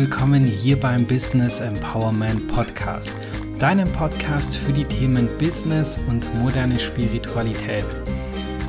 willkommen 0.00 0.46
hier 0.46 0.80
beim 0.80 1.06
Business 1.06 1.60
Empowerment 1.60 2.48
Podcast, 2.48 3.12
deinem 3.58 3.86
Podcast 3.92 4.56
für 4.56 4.72
die 4.72 4.86
Themen 4.86 5.28
Business 5.36 6.00
und 6.08 6.34
moderne 6.36 6.80
Spiritualität. 6.80 7.84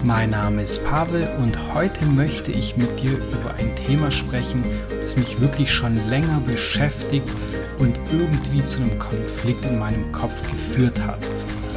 Mein 0.04 0.32
Name 0.32 0.64
ist 0.64 0.84
Pavel 0.84 1.26
und 1.42 1.58
heute 1.74 2.04
möchte 2.08 2.52
ich 2.52 2.76
mit 2.76 3.00
dir 3.00 3.14
über 3.14 3.56
ein 3.58 3.74
Thema 3.78 4.12
sprechen, 4.12 4.62
das 5.02 5.16
mich 5.16 5.40
wirklich 5.40 5.72
schon 5.72 5.96
länger 6.10 6.42
beschäftigt 6.46 7.30
und 7.80 7.98
irgendwie 8.12 8.66
zu 8.66 8.82
einem 8.82 9.00
Konflikt 9.00 9.64
in 9.64 9.80
meinem 9.80 10.12
Kopf 10.12 10.36
geführt 10.52 11.00
hat. 11.00 11.26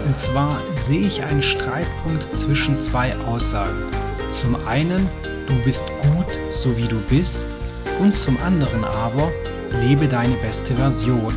Und 0.04 0.18
zwar 0.18 0.60
sehe 0.74 1.06
ich 1.06 1.22
einen 1.22 1.42
Streitpunkt 1.42 2.24
zwischen 2.34 2.76
zwei 2.76 3.16
Aussagen. 3.18 3.84
Zum 4.32 4.56
einen, 4.66 5.08
du 5.46 5.54
bist 5.62 5.86
gut, 6.02 6.40
so 6.50 6.76
wie 6.76 6.88
du 6.88 6.98
bist, 7.08 7.46
und 8.00 8.16
zum 8.16 8.38
anderen 8.40 8.84
aber, 8.84 9.30
lebe 9.82 10.08
deine 10.08 10.34
beste 10.36 10.74
Version. 10.74 11.34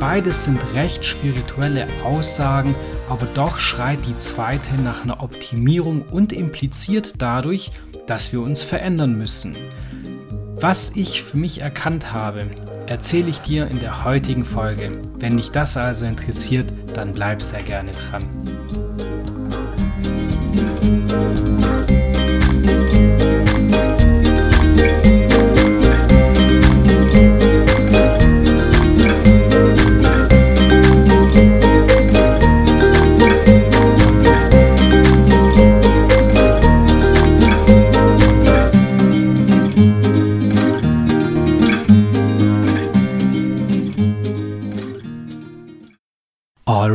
Beides 0.00 0.44
sind 0.44 0.58
recht 0.74 1.04
spirituelle 1.04 1.86
Aussagen, 2.02 2.74
aber 3.08 3.26
doch 3.34 3.58
schreit 3.58 3.98
die 4.06 4.16
zweite 4.16 4.80
nach 4.82 5.04
einer 5.04 5.22
Optimierung 5.22 6.02
und 6.10 6.32
impliziert 6.32 7.14
dadurch, 7.18 7.72
dass 8.06 8.32
wir 8.32 8.40
uns 8.40 8.62
verändern 8.62 9.18
müssen. 9.18 9.56
Was 10.54 10.92
ich 10.94 11.22
für 11.22 11.36
mich 11.36 11.60
erkannt 11.60 12.12
habe, 12.12 12.46
erzähle 12.86 13.30
ich 13.30 13.38
dir 13.40 13.66
in 13.68 13.80
der 13.80 14.04
heutigen 14.04 14.44
Folge. 14.44 14.92
Wenn 15.18 15.36
dich 15.36 15.50
das 15.50 15.76
also 15.76 16.06
interessiert, 16.06 16.66
dann 16.94 17.14
bleib 17.14 17.40
sehr 17.40 17.62
gerne 17.62 17.92
dran. 17.92 18.24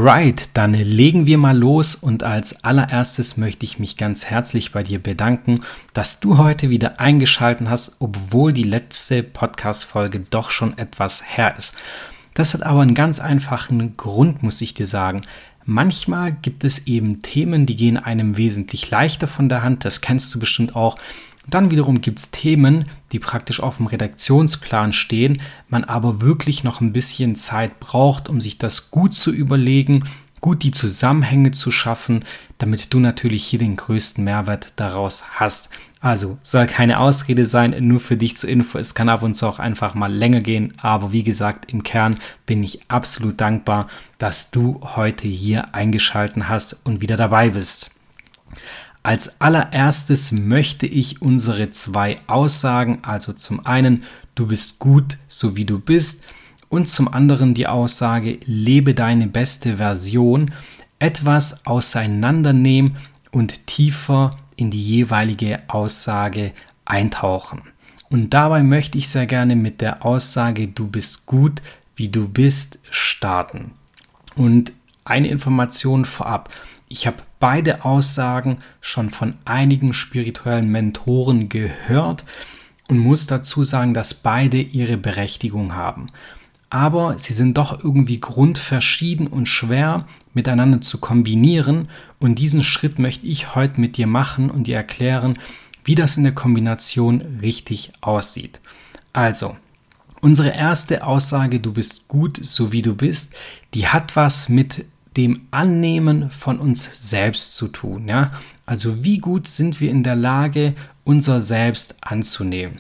Alright, 0.06 0.50
dann 0.54 0.76
legen 0.76 1.26
wir 1.26 1.40
mal 1.40 1.58
los 1.58 1.96
und 1.96 2.22
als 2.22 2.64
allererstes 2.64 3.38
möchte 3.38 3.66
ich 3.66 3.80
mich 3.80 3.98
ganz 3.98 4.26
herzlich 4.28 4.72
bei 4.72 4.84
dir 4.84 5.02
bedanken, 5.02 5.62
dass 5.96 6.20
du 6.20 6.38
heute 6.38 6.70
wieder 6.70 7.00
eingeschaltet 7.00 7.70
hast, 7.70 7.96
obwohl 7.98 8.54
die 8.54 8.62
letzte 8.62 9.24
Podcast-Folge 9.24 10.20
doch 10.30 10.52
schon 10.52 10.78
etwas 10.78 11.24
her 11.36 11.56
ist. 11.58 11.76
Das 12.36 12.54
hat 12.54 12.62
aber 12.62 12.82
einen 12.82 12.94
ganz 12.94 13.20
einfachen 13.20 13.98
Grund, 13.98 14.44
muss 14.44 14.62
ich 14.62 14.76
dir 14.76 14.86
sagen. 14.86 15.24
Manchmal 15.66 16.34
gibt 16.34 16.64
es 16.66 16.86
eben 16.86 17.24
Themen, 17.24 17.66
die 17.66 17.76
gehen 17.76 17.98
einem 17.98 18.38
wesentlich 18.38 18.92
leichter 18.92 19.26
von 19.26 19.50
der 19.50 19.64
Hand, 19.64 19.86
das 19.86 20.02
kennst 20.02 20.36
du 20.36 20.40
bestimmt 20.40 20.76
auch. 20.76 21.00
Dann 21.48 21.72
wiederum 21.72 22.02
gibt 22.02 22.20
es 22.20 22.32
Themen, 22.32 22.86
die 23.12 23.20
praktisch 23.20 23.60
auf 23.60 23.78
dem 23.78 23.88
Redaktionsplan 23.88 24.94
stehen, 24.94 25.38
man 25.70 25.84
aber 25.84 26.22
wirklich 26.22 26.64
noch 26.64 26.82
ein 26.82 26.94
bisschen 26.94 27.36
Zeit 27.36 27.80
braucht, 27.80 28.30
um 28.30 28.42
sich 28.42 28.58
das 28.58 28.92
gut 28.92 29.14
zu 29.14 29.32
überlegen, 29.32 30.06
gut 30.42 30.64
die 30.64 30.72
Zusammenhänge 30.72 31.52
zu 31.52 31.72
schaffen, 31.72 32.24
damit 32.58 32.94
du 32.94 33.00
natürlich 33.00 33.44
hier 33.44 33.60
den 33.60 33.76
größten 33.76 34.24
Mehrwert 34.24 34.74
daraus 34.76 35.24
hast. 35.32 35.70
Also 36.02 36.38
soll 36.44 36.68
keine 36.68 37.00
Ausrede 37.00 37.48
sein, 37.48 37.76
nur 37.80 38.00
für 38.00 38.16
dich 38.16 38.38
zur 38.38 38.52
Info. 38.52 38.78
Es 38.78 38.94
kann 38.94 39.10
ab 39.10 39.24
und 39.24 39.34
zu 39.34 39.48
auch 39.48 39.58
einfach 39.58 39.96
mal 39.96 40.14
länger 40.14 40.42
gehen, 40.42 40.76
aber 40.78 41.12
wie 41.12 41.24
gesagt, 41.24 41.72
im 41.72 41.82
Kern 41.82 42.20
bin 42.46 42.64
ich 42.64 42.82
absolut 42.90 43.42
dankbar, 43.42 43.88
dass 44.20 44.52
du 44.52 44.82
heute 44.84 45.28
hier 45.28 45.74
eingeschalten 45.74 46.48
hast 46.48 46.86
und 46.86 47.02
wieder 47.02 47.16
dabei 47.16 47.50
bist. 47.50 47.90
Als 49.06 49.40
allererstes 49.40 50.32
möchte 50.32 50.88
ich 50.88 51.22
unsere 51.22 51.70
zwei 51.70 52.16
Aussagen, 52.26 53.04
also 53.04 53.34
zum 53.34 53.64
einen, 53.64 54.04
du 54.34 54.48
bist 54.48 54.80
gut, 54.80 55.20
so 55.28 55.56
wie 55.56 55.64
du 55.64 55.78
bist, 55.78 56.24
und 56.70 56.90
zum 56.90 57.14
anderen 57.14 57.54
die 57.54 57.68
Aussage, 57.68 58.40
lebe 58.46 58.96
deine 58.96 59.28
beste 59.28 59.78
Version, 59.78 60.56
etwas 60.98 61.68
auseinandernehmen 61.68 62.98
und 63.32 63.68
tiefer 63.68 64.32
in 64.56 64.72
die 64.72 64.84
jeweilige 64.84 65.62
Aussage 65.68 66.52
eintauchen. 66.86 67.62
Und 68.10 68.34
dabei 68.34 68.64
möchte 68.64 68.98
ich 68.98 69.08
sehr 69.08 69.28
gerne 69.28 69.56
mit 69.56 69.82
der 69.82 70.04
Aussage, 70.04 70.68
du 70.68 70.88
bist 70.88 71.28
gut, 71.28 71.62
wie 71.96 72.10
du 72.10 72.28
bist, 72.28 72.80
starten. 72.90 73.74
Und 74.36 74.74
eine 75.04 75.28
Information 75.28 76.06
vorab. 76.06 76.50
Ich 76.88 77.06
habe 77.06 77.18
beide 77.46 77.86
Aussagen 77.86 78.58
schon 78.82 79.12
von 79.12 79.36
einigen 79.46 79.94
spirituellen 79.94 80.68
Mentoren 80.72 81.48
gehört 81.48 82.26
und 82.88 82.98
muss 82.98 83.28
dazu 83.28 83.64
sagen, 83.64 83.94
dass 83.94 84.16
beide 84.16 84.60
ihre 84.60 84.98
Berechtigung 84.98 85.76
haben. 85.76 86.08
Aber 86.72 87.20
sie 87.20 87.34
sind 87.34 87.60
doch 87.60 87.84
irgendwie 87.84 88.20
grundverschieden 88.20 89.28
und 89.28 89.48
schwer 89.48 90.08
miteinander 90.34 90.82
zu 90.82 90.98
kombinieren 90.98 91.88
und 92.18 92.40
diesen 92.40 92.64
Schritt 92.64 92.98
möchte 92.98 93.28
ich 93.28 93.54
heute 93.54 93.80
mit 93.80 93.98
dir 93.98 94.08
machen 94.08 94.50
und 94.50 94.66
dir 94.66 94.78
erklären, 94.78 95.38
wie 95.84 95.94
das 95.94 96.18
in 96.18 96.24
der 96.24 96.34
Kombination 96.34 97.22
richtig 97.44 97.94
aussieht. 98.02 98.60
Also, 99.14 99.56
unsere 100.20 100.50
erste 100.50 101.06
Aussage, 101.06 101.60
du 101.60 101.74
bist 101.74 102.08
gut, 102.08 102.40
so 102.42 102.72
wie 102.72 102.82
du 102.82 102.96
bist, 102.96 103.36
die 103.76 103.88
hat 103.88 104.16
was 104.16 104.50
mit 104.50 104.84
dem 105.18 105.48
Annehmen 105.52 106.30
von 106.32 106.60
uns 106.60 107.10
selbst 107.10 107.56
zu 107.56 107.68
tun. 107.68 108.08
Ja? 108.08 108.34
Also 108.66 109.04
wie 109.04 109.20
gut 109.20 109.48
sind 109.48 109.80
wir 109.80 109.92
in 109.92 110.04
der 110.04 110.16
Lage, 110.16 110.74
unser 111.04 111.40
Selbst 111.40 111.96
anzunehmen. 112.02 112.80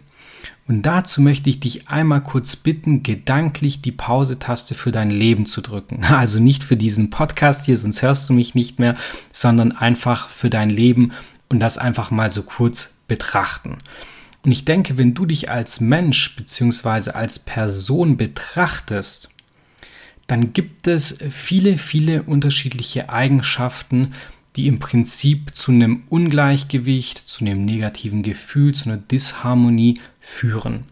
Und 0.67 0.81
dazu 0.81 1.21
möchte 1.21 1.49
ich 1.49 1.59
dich 1.59 1.89
einmal 1.89 2.21
kurz 2.21 2.55
bitten, 2.55 3.03
gedanklich 3.03 3.83
die 3.83 3.91
Pause-Taste 3.91 4.73
für 4.73 4.91
dein 4.91 5.11
Leben 5.11 5.45
zu 5.45 5.61
drücken. 5.61 6.03
Also 6.09 6.39
nicht 6.39 6.63
für 6.63 6.77
diesen 6.77 7.11
Podcast 7.11 7.65
hier, 7.65 7.77
sonst 7.77 8.01
hörst 8.01 8.29
du 8.29 8.33
mich 8.33 8.55
nicht 8.55 8.79
mehr, 8.79 8.95
sondern 9.31 9.71
einfach 9.71 10.29
für 10.29 10.49
dein 10.49 10.71
Leben 10.71 11.11
und 11.49 11.59
das 11.59 11.77
einfach 11.77 12.09
mal 12.09 12.31
so 12.31 12.41
kurz 12.43 12.97
betrachten. 13.07 13.77
Und 14.43 14.51
ich 14.51 14.65
denke, 14.65 14.97
wenn 14.97 15.13
du 15.13 15.25
dich 15.25 15.51
als 15.51 15.81
Mensch 15.81 16.35
bzw. 16.35 17.11
als 17.11 17.39
Person 17.39 18.17
betrachtest, 18.17 19.29
dann 20.27 20.53
gibt 20.53 20.87
es 20.87 21.19
viele, 21.29 21.77
viele 21.77 22.23
unterschiedliche 22.23 23.09
Eigenschaften, 23.09 24.13
die 24.55 24.67
im 24.67 24.79
Prinzip 24.79 25.55
zu 25.55 25.71
einem 25.71 26.03
Ungleichgewicht, 26.09 27.17
zu 27.17 27.45
einem 27.45 27.65
negativen 27.65 28.23
Gefühl, 28.23 28.73
zu 28.73 28.89
einer 28.89 28.97
Disharmonie 28.97 29.99
führen. 30.19 30.85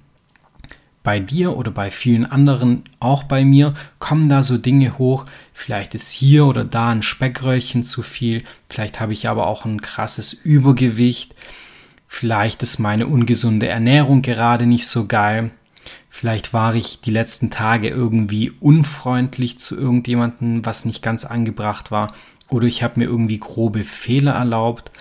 Bei 1.01 1.19
dir 1.19 1.57
oder 1.57 1.71
bei 1.71 1.91
vielen 1.91 2.25
anderen, 2.25 2.83
auch 2.99 3.23
bei 3.23 3.43
mir, 3.43 3.73
kommen 3.99 4.29
da 4.29 4.41
so 4.41 4.57
Dinge 4.57 4.97
hoch. 4.97 5.25
Vielleicht 5.53 5.95
ist 5.95 6.11
hier 6.11 6.45
oder 6.45 6.63
da 6.63 6.89
ein 6.89 7.03
Speckröllchen 7.03 7.83
zu 7.83 8.03
viel. 8.03 8.43
Vielleicht 8.69 9.01
habe 9.01 9.11
ich 9.11 9.27
aber 9.27 9.47
auch 9.47 9.65
ein 9.65 9.81
krasses 9.81 10.31
Übergewicht. 10.31 11.35
Vielleicht 12.07 12.63
ist 12.63 12.79
meine 12.79 13.07
ungesunde 13.07 13.67
Ernährung 13.67 14.21
gerade 14.21 14.65
nicht 14.65 14.87
so 14.87 15.07
geil. 15.07 15.51
Vielleicht 16.09 16.53
war 16.53 16.75
ich 16.75 17.01
die 17.01 17.11
letzten 17.11 17.49
Tage 17.49 17.89
irgendwie 17.89 18.51
unfreundlich 18.59 19.59
zu 19.59 19.77
irgendjemandem, 19.79 20.65
was 20.65 20.85
nicht 20.85 21.01
ganz 21.01 21.25
angebracht 21.25 21.91
war. 21.91 22.13
Oder 22.49 22.67
ich 22.67 22.83
habe 22.83 22.99
mir 22.99 23.05
irgendwie 23.05 23.39
grobe 23.39 23.83
Fehler 23.83 24.33
erlaubt. 24.33 24.91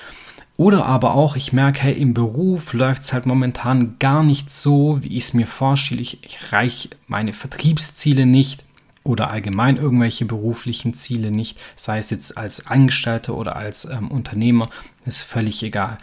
Oder 0.57 0.87
aber 0.87 1.15
auch, 1.15 1.37
ich 1.37 1.53
merke, 1.53 1.83
hey, 1.83 1.93
im 1.95 2.15
Beruf 2.15 2.73
läuft 2.73 3.03
es 3.03 3.13
halt 3.13 3.27
momentan 3.27 3.97
gar 3.99 4.23
nicht 4.23 4.51
so, 4.51 5.03
wie 5.03 5.17
ich 5.17 5.25
es 5.25 5.35
mir 5.35 5.47
vorstelle. 5.47 6.01
Ich, 6.01 6.23
ich 6.25 6.53
reiche 6.53 6.91
meine 7.07 7.33
Vertriebsziele 7.33 8.27
nicht 8.27 8.65
oder 9.05 9.31
allgemein 9.31 9.77
irgendwelche 9.77 10.25
beruflichen 10.25 10.95
Ziele 10.95 11.31
nicht, 11.31 11.59
sei 11.75 11.99
es 11.99 12.11
jetzt 12.11 12.39
als 12.39 12.67
Angestellter 12.67 13.35
oder 13.35 13.57
als 13.57 13.85
ähm, 13.85 14.11
Unternehmer, 14.11 14.69
ist 15.05 15.23
völlig 15.23 15.63
egal. 15.63 15.99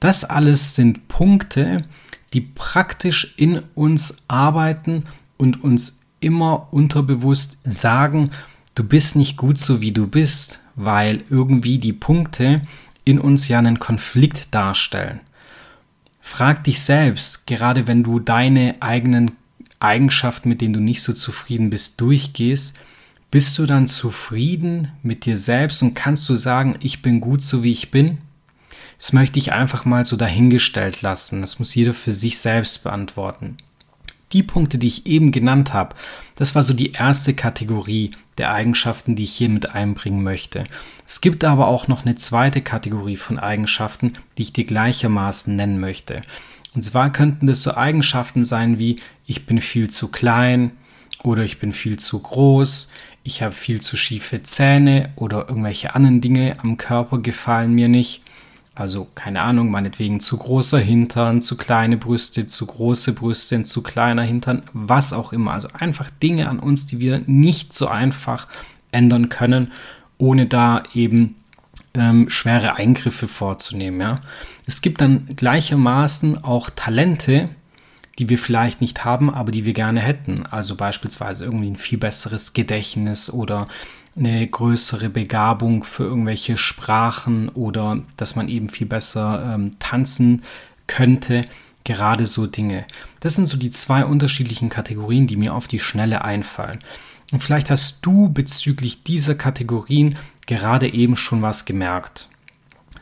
Das 0.00 0.24
alles 0.24 0.74
sind 0.74 1.08
Punkte, 1.08 1.84
die 2.32 2.40
praktisch 2.40 3.34
in 3.36 3.62
uns 3.74 4.16
arbeiten 4.28 5.04
und 5.36 5.62
uns 5.62 6.00
immer 6.20 6.68
unterbewusst 6.72 7.58
sagen, 7.64 8.30
du 8.74 8.84
bist 8.84 9.16
nicht 9.16 9.36
gut 9.36 9.58
so 9.58 9.80
wie 9.80 9.92
du 9.92 10.06
bist, 10.06 10.60
weil 10.74 11.24
irgendwie 11.30 11.78
die 11.78 11.92
Punkte 11.92 12.62
in 13.04 13.18
uns 13.18 13.48
ja 13.48 13.58
einen 13.58 13.78
Konflikt 13.78 14.54
darstellen. 14.54 15.20
Frag 16.20 16.64
dich 16.64 16.80
selbst, 16.80 17.46
gerade 17.46 17.86
wenn 17.86 18.02
du 18.02 18.18
deine 18.18 18.76
eigenen 18.80 19.32
Eigenschaften, 19.78 20.48
mit 20.48 20.60
denen 20.60 20.74
du 20.74 20.80
nicht 20.80 21.02
so 21.02 21.12
zufrieden 21.12 21.70
bist, 21.70 22.00
durchgehst, 22.00 22.80
bist 23.30 23.56
du 23.58 23.66
dann 23.66 23.86
zufrieden 23.86 24.88
mit 25.02 25.24
dir 25.24 25.36
selbst 25.38 25.82
und 25.82 25.94
kannst 25.94 26.28
du 26.28 26.36
sagen, 26.36 26.76
ich 26.80 27.02
bin 27.02 27.20
gut 27.20 27.42
so 27.42 27.62
wie 27.62 27.72
ich 27.72 27.90
bin? 27.90 28.18
Das 28.98 29.12
möchte 29.12 29.38
ich 29.38 29.52
einfach 29.52 29.84
mal 29.84 30.04
so 30.04 30.16
dahingestellt 30.16 31.02
lassen. 31.02 31.40
Das 31.40 31.58
muss 31.58 31.74
jeder 31.74 31.94
für 31.94 32.12
sich 32.12 32.38
selbst 32.38 32.82
beantworten. 32.82 33.56
die 34.32 34.42
Punkte, 34.42 34.76
die 34.76 34.88
ich 34.88 35.06
eben 35.06 35.30
genannt 35.30 35.72
habe, 35.72 35.94
das 36.34 36.54
war 36.54 36.62
so 36.62 36.74
die 36.74 36.92
erste 36.92 37.32
Kategorie 37.32 38.10
der 38.38 38.52
Eigenschaften, 38.52 39.14
die 39.14 39.22
ich 39.24 39.32
hier 39.32 39.48
mit 39.48 39.70
einbringen 39.70 40.22
möchte. 40.22 40.64
Es 41.06 41.20
gibt 41.20 41.44
aber 41.44 41.68
auch 41.68 41.86
noch 41.86 42.04
eine 42.04 42.16
zweite 42.16 42.60
Kategorie 42.60 43.16
von 43.16 43.38
Eigenschaften, 43.38 44.14
die 44.36 44.42
ich 44.42 44.52
dir 44.52 44.64
gleichermaßen 44.64 45.54
nennen 45.54 45.78
möchte. 45.78 46.22
Und 46.74 46.82
zwar 46.82 47.12
könnten 47.12 47.46
das 47.46 47.62
so 47.62 47.74
Eigenschaften 47.74 48.44
sein 48.44 48.78
wie 48.78 48.96
ich 49.26 49.46
bin 49.46 49.60
viel 49.60 49.88
zu 49.88 50.08
klein 50.08 50.72
oder 51.22 51.42
ich 51.42 51.58
bin 51.58 51.72
viel 51.72 51.96
zu 51.96 52.18
groß, 52.18 52.92
ich 53.22 53.42
habe 53.42 53.52
viel 53.52 53.80
zu 53.80 53.96
schiefe 53.96 54.42
Zähne 54.42 55.10
oder 55.16 55.48
irgendwelche 55.48 55.94
anderen 55.94 56.20
Dinge 56.20 56.56
am 56.62 56.76
Körper 56.76 57.18
gefallen 57.18 57.72
mir 57.72 57.88
nicht. 57.88 58.22
Also 58.76 59.08
keine 59.14 59.40
Ahnung, 59.40 59.70
meinetwegen 59.70 60.20
zu 60.20 60.36
großer 60.36 60.78
Hintern, 60.78 61.40
zu 61.40 61.56
kleine 61.56 61.96
Brüste, 61.96 62.46
zu 62.46 62.66
große 62.66 63.14
Brüste, 63.14 63.64
zu 63.64 63.82
kleiner 63.82 64.22
Hintern, 64.22 64.64
was 64.74 65.14
auch 65.14 65.32
immer. 65.32 65.52
Also 65.52 65.68
einfach 65.72 66.10
Dinge 66.22 66.50
an 66.50 66.58
uns, 66.58 66.84
die 66.84 67.00
wir 67.00 67.22
nicht 67.26 67.72
so 67.72 67.88
einfach 67.88 68.46
ändern 68.92 69.30
können, 69.30 69.72
ohne 70.18 70.44
da 70.44 70.82
eben 70.92 71.36
ähm, 71.94 72.28
schwere 72.28 72.76
Eingriffe 72.76 73.28
vorzunehmen. 73.28 73.98
Ja? 73.98 74.20
Es 74.66 74.82
gibt 74.82 75.00
dann 75.00 75.26
gleichermaßen 75.34 76.44
auch 76.44 76.68
Talente, 76.68 77.48
die 78.18 78.28
wir 78.28 78.38
vielleicht 78.38 78.82
nicht 78.82 79.06
haben, 79.06 79.32
aber 79.32 79.52
die 79.52 79.64
wir 79.64 79.72
gerne 79.72 80.00
hätten. 80.00 80.44
Also 80.50 80.76
beispielsweise 80.76 81.46
irgendwie 81.46 81.70
ein 81.70 81.76
viel 81.76 81.98
besseres 81.98 82.52
Gedächtnis 82.52 83.32
oder 83.32 83.64
eine 84.16 84.46
größere 84.46 85.10
Begabung 85.10 85.84
für 85.84 86.04
irgendwelche 86.04 86.56
Sprachen 86.56 87.48
oder 87.50 88.02
dass 88.16 88.36
man 88.36 88.48
eben 88.48 88.68
viel 88.68 88.86
besser 88.86 89.54
ähm, 89.54 89.78
tanzen 89.78 90.42
könnte. 90.86 91.44
Gerade 91.84 92.26
so 92.26 92.46
Dinge. 92.46 92.84
Das 93.20 93.36
sind 93.36 93.46
so 93.46 93.56
die 93.56 93.70
zwei 93.70 94.04
unterschiedlichen 94.04 94.70
Kategorien, 94.70 95.26
die 95.26 95.36
mir 95.36 95.54
auf 95.54 95.68
die 95.68 95.78
Schnelle 95.78 96.24
einfallen. 96.24 96.80
Und 97.30 97.42
vielleicht 97.42 97.70
hast 97.70 98.04
du 98.04 98.28
bezüglich 98.32 99.04
dieser 99.04 99.34
Kategorien 99.34 100.18
gerade 100.46 100.92
eben 100.92 101.16
schon 101.16 101.42
was 101.42 101.64
gemerkt. 101.64 102.28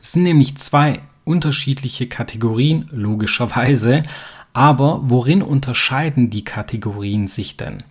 Es 0.03 0.13
sind 0.13 0.25
nämlich 0.25 0.57
zwei 0.59 1.01
unterschiedliche 1.25 2.09
Kategorien, 2.09 2.89
logischerweise, 2.91 4.03
aber 4.53 5.01
worin 5.05 5.43
unterscheiden 5.43 6.31
die 6.31 6.45
Kategorien 6.45 7.27
sich 7.27 7.57
denn? 7.57 7.83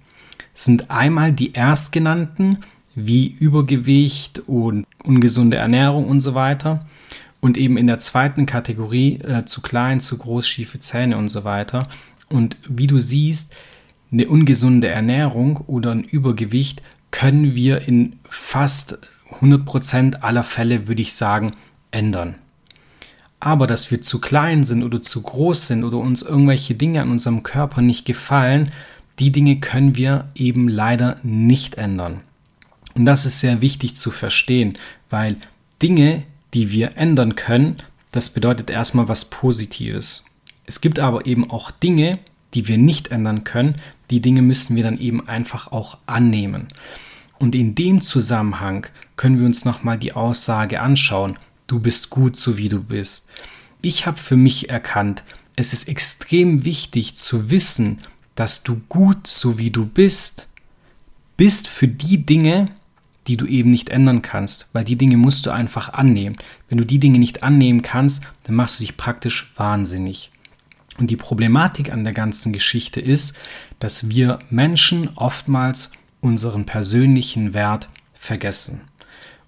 Sind 0.54 0.92
einmal 0.92 1.34
die 1.34 1.56
erstgenannten, 1.56 2.60
wie 2.96 3.28
Übergewicht 3.28 4.44
und 4.48 4.86
ungesunde 5.04 5.58
Ernährung 5.58 6.08
und 6.08 6.22
so 6.22 6.36
weiter. 6.36 6.86
Und 7.40 7.58
eben 7.58 7.78
in 7.78 7.88
der 7.88 8.00
zweiten 8.00 8.46
Kategorie 8.46 9.20
äh, 9.20 9.46
zu 9.46 9.62
klein, 9.62 10.00
zu 10.00 10.18
groß, 10.18 10.48
schiefe 10.48 10.80
Zähne 10.80 11.18
und 11.18 11.30
so 11.30 11.44
weiter. 11.44 11.88
Und 12.30 12.58
wie 12.68 12.88
du 12.88 13.00
siehst, 13.00 13.54
eine 14.12 14.28
ungesunde 14.28 14.88
Ernährung 14.88 15.58
oder 15.68 15.92
ein 15.92 16.04
Übergewicht 16.04 16.82
können 17.12 17.56
wir 17.56 17.88
in 17.88 18.18
fast 18.30 19.00
100% 19.42 20.22
aller 20.22 20.44
Fälle, 20.44 20.88
würde 20.88 21.02
ich 21.02 21.14
sagen, 21.14 21.52
ändern. 21.92 22.36
Aber 23.40 23.68
dass 23.68 23.92
wir 23.92 24.02
zu 24.02 24.22
klein 24.22 24.64
sind 24.64 24.84
oder 24.84 25.02
zu 25.02 25.22
groß 25.22 25.68
sind 25.68 25.84
oder 25.84 25.98
uns 25.98 26.22
irgendwelche 26.22 26.76
Dinge 26.76 27.02
an 27.02 27.12
unserem 27.12 27.44
Körper 27.44 27.82
nicht 27.82 28.06
gefallen, 28.06 28.72
die 29.20 29.32
Dinge 29.32 29.60
können 29.60 29.96
wir 29.96 30.30
eben 30.34 30.68
leider 30.70 31.18
nicht 31.24 31.76
ändern. 31.76 32.22
Und 32.96 33.06
das 33.06 33.26
ist 33.26 33.40
sehr 33.40 33.62
wichtig 33.62 33.96
zu 33.96 34.12
verstehen, 34.12 34.78
weil 35.10 35.38
Dinge, 35.82 36.24
die 36.54 36.72
wir 36.72 36.98
ändern 36.98 37.36
können, 37.36 37.78
das 38.12 38.30
bedeutet 38.30 38.70
erstmal 38.70 39.10
was 39.10 39.26
Positives. 39.26 40.26
Es 40.66 40.82
gibt 40.82 41.00
aber 41.00 41.26
eben 41.26 41.50
auch 41.50 41.72
Dinge, 41.72 42.20
die 42.54 42.68
wir 42.68 42.78
nicht 42.78 43.10
ändern 43.10 43.44
können. 43.44 43.76
Die 44.10 44.22
Dinge 44.22 44.42
müssen 44.42 44.76
wir 44.76 44.84
dann 44.84 45.00
eben 45.00 45.28
einfach 45.28 45.72
auch 45.72 45.98
annehmen. 46.06 46.68
Und 47.40 47.56
in 47.56 47.76
dem 47.76 48.02
Zusammenhang 48.02 48.88
können 49.16 49.40
wir 49.40 49.46
uns 49.46 49.66
nochmal 49.66 49.98
die 49.98 50.14
Aussage 50.14 50.80
anschauen, 50.80 51.38
du 51.68 51.80
bist 51.80 52.10
gut 52.10 52.38
so 52.38 52.58
wie 52.58 52.70
du 52.70 52.82
bist. 52.82 53.30
Ich 53.82 54.06
habe 54.06 54.18
für 54.18 54.38
mich 54.38 54.70
erkannt, 54.70 55.24
es 55.56 55.74
ist 55.74 55.88
extrem 55.88 56.66
wichtig 56.66 57.16
zu 57.16 57.50
wissen, 57.50 58.00
dass 58.36 58.64
du 58.64 58.82
gut 58.90 59.28
so 59.28 59.58
wie 59.58 59.72
du 59.72 59.86
bist, 59.86 60.50
bist 61.36 61.68
für 61.68 61.88
die 61.88 62.26
Dinge, 62.26 62.70
die 63.28 63.38
du 63.38 63.46
eben 63.46 63.72
nicht 63.72 63.90
ändern 63.90 64.22
kannst, 64.22 64.70
weil 64.74 64.84
die 64.84 64.98
Dinge 64.98 65.18
musst 65.18 65.46
du 65.46 65.52
einfach 65.52 65.94
annehmen. 65.94 66.36
Wenn 66.70 66.78
du 66.78 66.86
die 66.86 67.00
Dinge 67.00 67.20
nicht 67.20 67.44
annehmen 67.44 67.82
kannst, 67.82 68.24
dann 68.44 68.56
machst 68.56 68.80
du 68.80 68.84
dich 68.84 68.98
praktisch 68.98 69.52
wahnsinnig. 69.56 70.32
Und 70.98 71.10
die 71.10 71.18
Problematik 71.18 71.92
an 71.92 72.04
der 72.04 72.14
ganzen 72.14 72.54
Geschichte 72.54 73.02
ist, 73.02 73.38
dass 73.80 74.10
wir 74.10 74.40
Menschen 74.50 75.10
oftmals 75.16 75.92
unseren 76.22 76.66
persönlichen 76.66 77.54
Wert 77.54 77.90
vergessen. 78.14 78.82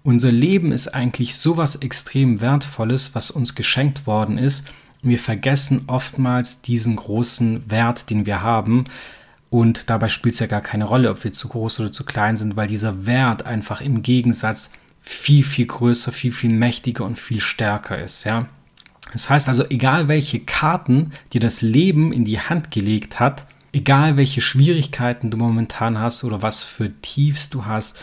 Unser 0.03 0.31
Leben 0.31 0.71
ist 0.71 0.89
eigentlich 0.89 1.35
so 1.35 1.57
was 1.57 1.77
extrem 1.77 2.41
Wertvolles, 2.41 3.15
was 3.15 3.31
uns 3.31 3.55
geschenkt 3.55 4.05
worden 4.05 4.37
ist. 4.37 4.69
Wir 5.01 5.19
vergessen 5.19 5.83
oftmals 5.87 6.61
diesen 6.61 6.95
großen 6.95 7.69
Wert, 7.69 8.09
den 8.09 8.25
wir 8.25 8.41
haben. 8.41 8.85
Und 9.55 9.89
dabei 9.89 10.09
spielt 10.09 10.33
es 10.33 10.41
ja 10.41 10.47
gar 10.47 10.59
keine 10.59 10.83
Rolle, 10.83 11.09
ob 11.09 11.23
wir 11.23 11.31
zu 11.31 11.47
groß 11.47 11.79
oder 11.79 11.89
zu 11.89 12.03
klein 12.03 12.35
sind, 12.35 12.57
weil 12.57 12.67
dieser 12.67 13.05
Wert 13.05 13.45
einfach 13.45 13.79
im 13.79 14.03
Gegensatz 14.03 14.73
viel, 14.99 15.45
viel 15.45 15.65
größer, 15.65 16.11
viel, 16.11 16.33
viel 16.33 16.49
mächtiger 16.49 17.05
und 17.05 17.17
viel 17.17 17.39
stärker 17.39 17.97
ist. 17.97 18.25
Ja? 18.25 18.49
Das 19.13 19.29
heißt 19.29 19.47
also, 19.47 19.63
egal 19.69 20.09
welche 20.09 20.41
Karten 20.41 21.13
dir 21.31 21.39
das 21.39 21.61
Leben 21.61 22.11
in 22.11 22.25
die 22.25 22.41
Hand 22.41 22.69
gelegt 22.69 23.21
hat, 23.21 23.47
egal 23.71 24.17
welche 24.17 24.41
Schwierigkeiten 24.41 25.31
du 25.31 25.37
momentan 25.37 25.99
hast 25.99 26.25
oder 26.25 26.41
was 26.41 26.63
für 26.63 26.91
Tiefs 26.99 27.49
du 27.49 27.63
hast, 27.63 27.97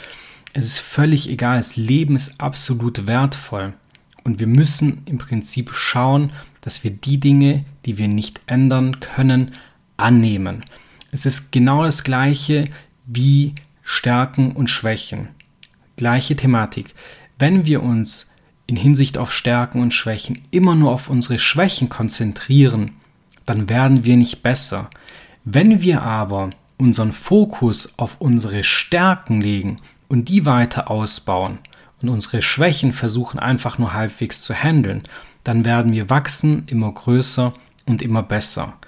es 0.55 0.65
ist 0.65 0.81
völlig 0.81 1.29
egal. 1.29 1.59
Das 1.59 1.77
Leben 1.77 2.17
ist 2.17 2.41
absolut 2.41 3.07
wertvoll. 3.07 3.75
Und 4.25 4.41
wir 4.41 4.47
müssen 4.47 5.03
im 5.05 5.19
Prinzip 5.19 5.75
schauen, 5.75 6.33
dass 6.63 6.83
wir 6.83 6.93
die 6.93 7.21
Dinge, 7.21 7.67
die 7.85 7.99
wir 7.99 8.09
nicht 8.09 8.41
ändern 8.47 9.01
können, 9.01 9.53
annehmen. 9.99 10.65
Es 11.15 11.27
ist 11.27 11.53
genau 11.53 11.85
das 11.85 12.05
gleiche 12.05 12.65
wie 13.05 13.55
Stärken 13.83 14.53
und 14.53 14.71
Schwächen. 14.71 15.29
Gleiche 15.97 16.37
Thematik. 16.37 16.95
Wenn 17.39 17.67
wir 17.67 17.83
uns 17.83 18.31
in 18.67 18.77
Hinsicht 18.77 19.19
auf 19.19 19.31
Stärken 19.31 19.83
und 19.83 19.93
Schwächen 19.93 20.41
immer 20.51 20.75
nur 20.75 20.91
auf 20.91 21.11
unsere 21.11 21.39
Schwächen 21.39 21.91
konzentrieren, 21.91 22.93
dann 23.45 23.69
werden 23.69 24.07
wir 24.07 24.17
nicht 24.17 24.43
besser. 24.43 24.89
Wenn 25.45 25.83
wir 25.83 26.03
aber 26.03 26.49
unseren 26.79 27.13
Fokus 27.13 27.99
auf 27.99 28.17
unsere 28.19 28.65
Stärken 28.65 29.43
legen 29.43 29.77
und 30.09 30.31
die 30.31 30.47
weiter 30.47 30.91
ausbauen 30.91 31.59
und 32.01 32.09
unsere 32.09 32.41
Schwächen 32.41 32.95
versuchen 32.95 33.39
einfach 33.39 33.77
nur 33.77 33.93
halbwegs 33.93 34.41
zu 34.41 34.55
handeln, 34.55 35.03
dann 35.45 35.67
werden 35.67 35.93
wir 35.93 36.09
wachsen, 36.09 36.63
immer 36.69 36.91
größer 36.91 37.53
und 37.85 38.01
immer 38.01 38.23
besser. 38.23 38.79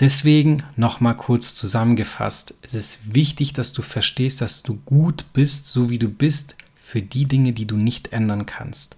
Deswegen 0.00 0.62
nochmal 0.76 1.16
kurz 1.16 1.54
zusammengefasst. 1.54 2.54
Es 2.62 2.74
ist 2.74 3.14
wichtig, 3.14 3.52
dass 3.52 3.72
du 3.72 3.82
verstehst, 3.82 4.40
dass 4.40 4.62
du 4.62 4.80
gut 4.84 5.26
bist, 5.32 5.66
so 5.66 5.90
wie 5.90 5.98
du 5.98 6.08
bist, 6.08 6.56
für 6.74 7.02
die 7.02 7.26
Dinge, 7.26 7.52
die 7.52 7.66
du 7.66 7.76
nicht 7.76 8.12
ändern 8.12 8.46
kannst. 8.46 8.96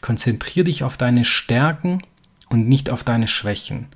Konzentriere 0.00 0.64
dich 0.64 0.84
auf 0.84 0.96
deine 0.96 1.24
Stärken 1.24 2.02
und 2.48 2.68
nicht 2.68 2.90
auf 2.90 3.04
deine 3.04 3.28
Schwächen. 3.28 3.86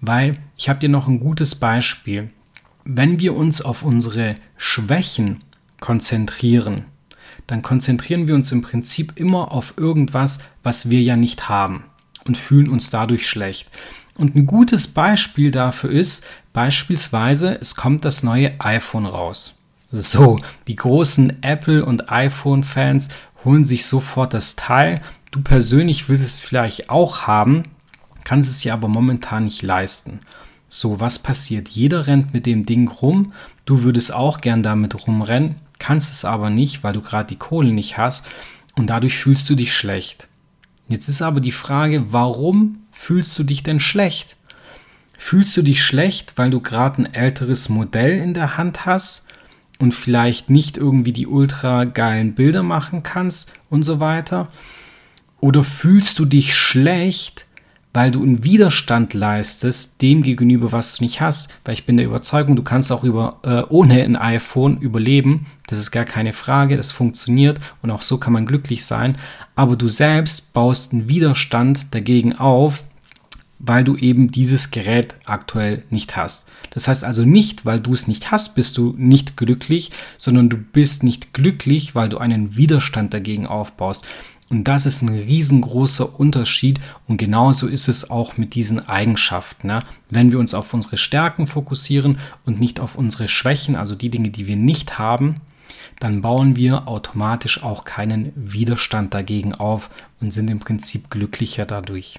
Weil 0.00 0.38
ich 0.56 0.68
habe 0.68 0.78
dir 0.78 0.88
noch 0.88 1.08
ein 1.08 1.20
gutes 1.20 1.54
Beispiel. 1.54 2.30
Wenn 2.84 3.18
wir 3.18 3.34
uns 3.34 3.60
auf 3.60 3.82
unsere 3.82 4.36
Schwächen 4.56 5.38
konzentrieren, 5.80 6.84
dann 7.46 7.62
konzentrieren 7.62 8.28
wir 8.28 8.34
uns 8.34 8.52
im 8.52 8.62
Prinzip 8.62 9.14
immer 9.16 9.52
auf 9.52 9.74
irgendwas, 9.76 10.40
was 10.62 10.90
wir 10.90 11.02
ja 11.02 11.16
nicht 11.16 11.48
haben 11.48 11.84
und 12.24 12.36
fühlen 12.36 12.68
uns 12.68 12.90
dadurch 12.90 13.26
schlecht. 13.26 13.70
Und 14.18 14.34
ein 14.34 14.46
gutes 14.46 14.88
Beispiel 14.88 15.52
dafür 15.52 15.90
ist 15.90 16.26
beispielsweise, 16.52 17.56
es 17.60 17.76
kommt 17.76 18.04
das 18.04 18.24
neue 18.24 18.60
iPhone 18.60 19.06
raus. 19.06 19.54
So, 19.92 20.38
die 20.66 20.76
großen 20.76 21.42
Apple- 21.42 21.84
und 21.84 22.10
iPhone-Fans 22.10 23.08
holen 23.44 23.64
sich 23.64 23.86
sofort 23.86 24.34
das 24.34 24.56
Teil. 24.56 25.00
Du 25.30 25.40
persönlich 25.40 26.08
willst 26.08 26.24
es 26.24 26.40
vielleicht 26.40 26.90
auch 26.90 27.26
haben, 27.26 27.62
kannst 28.24 28.50
es 28.50 28.60
dir 28.60 28.74
aber 28.74 28.88
momentan 28.88 29.44
nicht 29.44 29.62
leisten. 29.62 30.20
So, 30.68 31.00
was 31.00 31.20
passiert? 31.20 31.68
Jeder 31.68 32.08
rennt 32.08 32.34
mit 32.34 32.44
dem 32.44 32.66
Ding 32.66 32.88
rum. 32.88 33.32
Du 33.64 33.84
würdest 33.84 34.12
auch 34.12 34.40
gern 34.40 34.62
damit 34.62 35.06
rumrennen, 35.06 35.54
kannst 35.78 36.12
es 36.12 36.24
aber 36.24 36.50
nicht, 36.50 36.82
weil 36.82 36.92
du 36.92 37.00
gerade 37.00 37.28
die 37.28 37.38
Kohle 37.38 37.72
nicht 37.72 37.96
hast 37.96 38.26
und 38.74 38.90
dadurch 38.90 39.16
fühlst 39.16 39.48
du 39.48 39.54
dich 39.54 39.72
schlecht. 39.72 40.28
Jetzt 40.88 41.08
ist 41.08 41.22
aber 41.22 41.40
die 41.40 41.52
Frage, 41.52 42.12
warum 42.12 42.80
fühlst 42.98 43.38
du 43.38 43.44
dich 43.44 43.62
denn 43.62 43.80
schlecht? 43.80 44.36
Fühlst 45.16 45.56
du 45.56 45.62
dich 45.62 45.82
schlecht, 45.82 46.34
weil 46.36 46.50
du 46.50 46.60
gerade 46.60 47.02
ein 47.02 47.14
älteres 47.14 47.68
Modell 47.68 48.18
in 48.18 48.34
der 48.34 48.56
Hand 48.56 48.86
hast? 48.86 49.28
und 49.78 49.94
vielleicht 49.94 50.50
nicht 50.50 50.76
irgendwie 50.76 51.12
die 51.12 51.26
ultra 51.26 51.84
geilen 51.84 52.34
Bilder 52.34 52.62
machen 52.62 53.02
kannst 53.02 53.52
und 53.70 53.84
so 53.84 54.00
weiter? 54.00 54.48
Oder 55.40 55.62
fühlst 55.62 56.18
du 56.18 56.24
dich 56.24 56.56
schlecht, 56.56 57.46
weil 57.94 58.10
du 58.10 58.22
einen 58.22 58.44
Widerstand 58.44 59.14
leistest 59.14 60.02
dem 60.02 60.22
gegenüber, 60.22 60.72
was 60.72 60.96
du 60.96 61.04
nicht 61.04 61.20
hast. 61.20 61.50
Weil 61.64 61.74
ich 61.74 61.86
bin 61.86 61.96
der 61.96 62.06
Überzeugung, 62.06 62.54
du 62.54 62.62
kannst 62.62 62.92
auch 62.92 63.02
über, 63.02 63.38
äh, 63.42 63.62
ohne 63.72 64.02
ein 64.02 64.16
iPhone 64.16 64.78
überleben. 64.78 65.46
Das 65.68 65.78
ist 65.78 65.90
gar 65.90 66.04
keine 66.04 66.32
Frage, 66.32 66.76
das 66.76 66.90
funktioniert 66.90 67.58
und 67.82 67.90
auch 67.90 68.02
so 68.02 68.18
kann 68.18 68.32
man 68.32 68.46
glücklich 68.46 68.84
sein. 68.84 69.16
Aber 69.54 69.76
du 69.76 69.88
selbst 69.88 70.52
baust 70.52 70.92
einen 70.92 71.08
Widerstand 71.08 71.94
dagegen 71.94 72.36
auf, 72.36 72.84
weil 73.58 73.84
du 73.84 73.96
eben 73.96 74.30
dieses 74.30 74.70
Gerät 74.70 75.14
aktuell 75.24 75.84
nicht 75.90 76.16
hast. 76.16 76.48
Das 76.70 76.88
heißt 76.88 77.04
also 77.04 77.24
nicht, 77.24 77.64
weil 77.64 77.80
du 77.80 77.92
es 77.92 78.06
nicht 78.06 78.30
hast, 78.30 78.54
bist 78.54 78.76
du 78.76 78.94
nicht 78.96 79.36
glücklich, 79.36 79.90
sondern 80.16 80.48
du 80.48 80.56
bist 80.56 81.02
nicht 81.02 81.32
glücklich, 81.32 81.94
weil 81.94 82.08
du 82.08 82.18
einen 82.18 82.56
Widerstand 82.56 83.14
dagegen 83.14 83.46
aufbaust. 83.46 84.04
Und 84.50 84.64
das 84.64 84.86
ist 84.86 85.02
ein 85.02 85.10
riesengroßer 85.10 86.18
Unterschied 86.18 86.80
und 87.06 87.18
genauso 87.18 87.66
ist 87.66 87.88
es 87.88 88.10
auch 88.10 88.38
mit 88.38 88.54
diesen 88.54 88.88
Eigenschaften. 88.88 89.66
Ne? 89.66 89.82
Wenn 90.08 90.32
wir 90.32 90.38
uns 90.38 90.54
auf 90.54 90.72
unsere 90.72 90.96
Stärken 90.96 91.46
fokussieren 91.46 92.18
und 92.46 92.58
nicht 92.58 92.80
auf 92.80 92.94
unsere 92.94 93.28
Schwächen, 93.28 93.76
also 93.76 93.94
die 93.94 94.08
Dinge, 94.08 94.30
die 94.30 94.46
wir 94.46 94.56
nicht 94.56 94.98
haben, 94.98 95.36
dann 96.00 96.22
bauen 96.22 96.56
wir 96.56 96.88
automatisch 96.88 97.62
auch 97.62 97.84
keinen 97.84 98.32
Widerstand 98.36 99.12
dagegen 99.12 99.54
auf 99.54 99.90
und 100.20 100.32
sind 100.32 100.48
im 100.48 100.60
Prinzip 100.60 101.10
glücklicher 101.10 101.66
dadurch. 101.66 102.18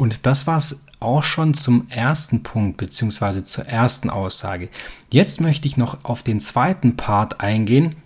Und 0.00 0.24
das 0.24 0.46
war 0.46 0.56
es 0.56 0.86
auch 0.98 1.22
schon 1.22 1.52
zum 1.52 1.86
ersten 1.90 2.42
Punkt 2.42 2.78
beziehungsweise 2.78 3.44
zur 3.44 3.66
ersten 3.66 4.08
Aussage. 4.08 4.70
Jetzt 5.10 5.42
möchte 5.42 5.68
ich 5.68 5.76
noch 5.76 6.06
auf 6.06 6.22
den 6.22 6.40
zweiten 6.40 6.96
Part 6.96 7.42
eingehen, 7.42 7.96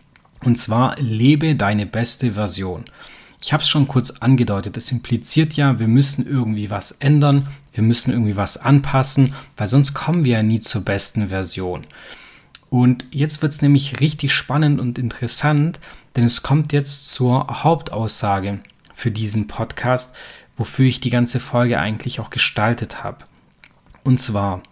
und 0.43 0.59
zwar 0.59 0.99
lebe 0.99 1.55
deine 1.55 1.87
beste 1.87 2.33
Version. 2.33 2.85
Ich 3.41 3.53
habe 3.53 3.63
es 3.63 3.69
schon 3.69 3.87
kurz 3.87 4.11
angedeutet, 4.11 4.77
es 4.77 4.91
impliziert 4.91 5.53
ja, 5.55 5.79
wir 5.79 5.87
müssen 5.87 6.27
irgendwie 6.27 6.69
was 6.69 6.91
ändern, 6.91 7.47
wir 7.73 7.85
müssen 7.85 8.11
irgendwie 8.11 8.37
was 8.37 8.57
anpassen, 8.57 9.33
weil 9.57 9.69
sonst 9.69 9.95
kommen 9.95 10.25
wir 10.25 10.39
ja 10.39 10.43
nie 10.43 10.59
zur 10.59 10.81
besten 10.83 11.29
Version. 11.29 11.87
Und 12.71 13.05
jetzt 13.13 13.41
wird 13.41 13.53
es 13.53 13.63
nämlich 13.63 14.01
richtig 14.01 14.33
spannend 14.33 14.81
und 14.81 14.99
interessant, 14.99 15.79
denn 16.17 16.25
es 16.25 16.43
kommt 16.43 16.73
jetzt 16.73 17.13
zur 17.13 17.63
Hauptaussage 17.63 18.59
für 18.93 19.13
diesen 19.13 19.47
Podcast, 19.47 20.13
wofür 20.57 20.87
ich 20.87 21.01
die 21.01 21.11
ganze 21.11 21.41
Folge 21.41 21.81
eigentlich 21.81 22.21
auch 22.21 22.31
gestaltet 22.31 23.03
habe. 23.05 23.25
Und 24.05 24.21
zwar, 24.21 24.63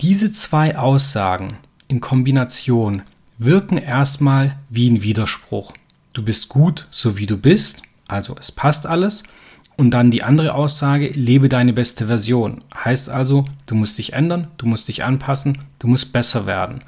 diese 0.00 0.32
zwei 0.32 0.76
Aussagen 0.76 1.56
in 1.88 2.00
Kombination 2.00 3.02
wirken 3.38 3.78
erstmal 3.78 4.58
wie 4.68 4.90
ein 4.90 5.02
Widerspruch. 5.02 5.72
Du 6.12 6.22
bist 6.22 6.48
gut, 6.48 6.86
so 6.90 7.18
wie 7.18 7.26
du 7.26 7.36
bist, 7.36 7.82
also 8.08 8.36
es 8.38 8.52
passt 8.52 8.86
alles. 8.86 9.24
Und 9.78 9.90
dann 9.90 10.10
die 10.10 10.22
andere 10.22 10.54
Aussage, 10.54 11.08
lebe 11.08 11.50
deine 11.50 11.74
beste 11.74 12.06
Version. 12.06 12.64
Heißt 12.74 13.10
also, 13.10 13.44
du 13.66 13.74
musst 13.74 13.98
dich 13.98 14.14
ändern, 14.14 14.48
du 14.56 14.64
musst 14.66 14.88
dich 14.88 15.04
anpassen, 15.04 15.58
du 15.78 15.86
musst 15.86 16.14
besser 16.14 16.46
werden. 16.46 16.82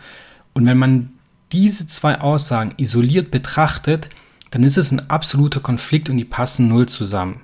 Und 0.54 0.64
wenn 0.64 0.78
man 0.78 1.10
diese 1.52 1.86
zwei 1.86 2.20
Aussagen 2.20 2.72
isoliert 2.78 3.30
betrachtet, 3.30 4.08
dann 4.50 4.62
ist 4.62 4.78
es 4.78 4.90
ein 4.90 5.10
absoluter 5.10 5.60
Konflikt 5.60 6.08
und 6.08 6.16
die 6.16 6.24
passen 6.24 6.68
null 6.68 6.86
zusammen. 6.86 7.42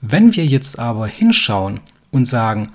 Wenn 0.00 0.34
wir 0.34 0.46
jetzt 0.46 0.78
aber 0.78 1.06
hinschauen 1.06 1.80
und 2.10 2.26
sagen, 2.26 2.72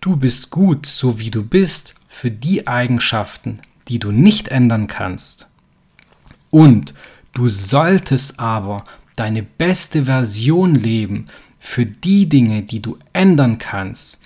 du 0.00 0.16
bist 0.16 0.50
gut, 0.50 0.86
so 0.86 1.18
wie 1.18 1.30
du 1.30 1.44
bist, 1.44 1.94
für 2.06 2.30
die 2.30 2.66
Eigenschaften, 2.66 3.60
die 3.88 3.98
du 3.98 4.10
nicht 4.10 4.48
ändern 4.48 4.86
kannst. 4.86 5.50
Und 6.50 6.94
du 7.32 7.48
solltest 7.48 8.40
aber 8.40 8.84
deine 9.16 9.42
beste 9.42 10.04
Version 10.04 10.74
leben 10.74 11.26
für 11.58 11.86
die 11.86 12.28
Dinge, 12.28 12.62
die 12.62 12.80
du 12.80 12.98
ändern 13.12 13.58
kannst, 13.58 14.22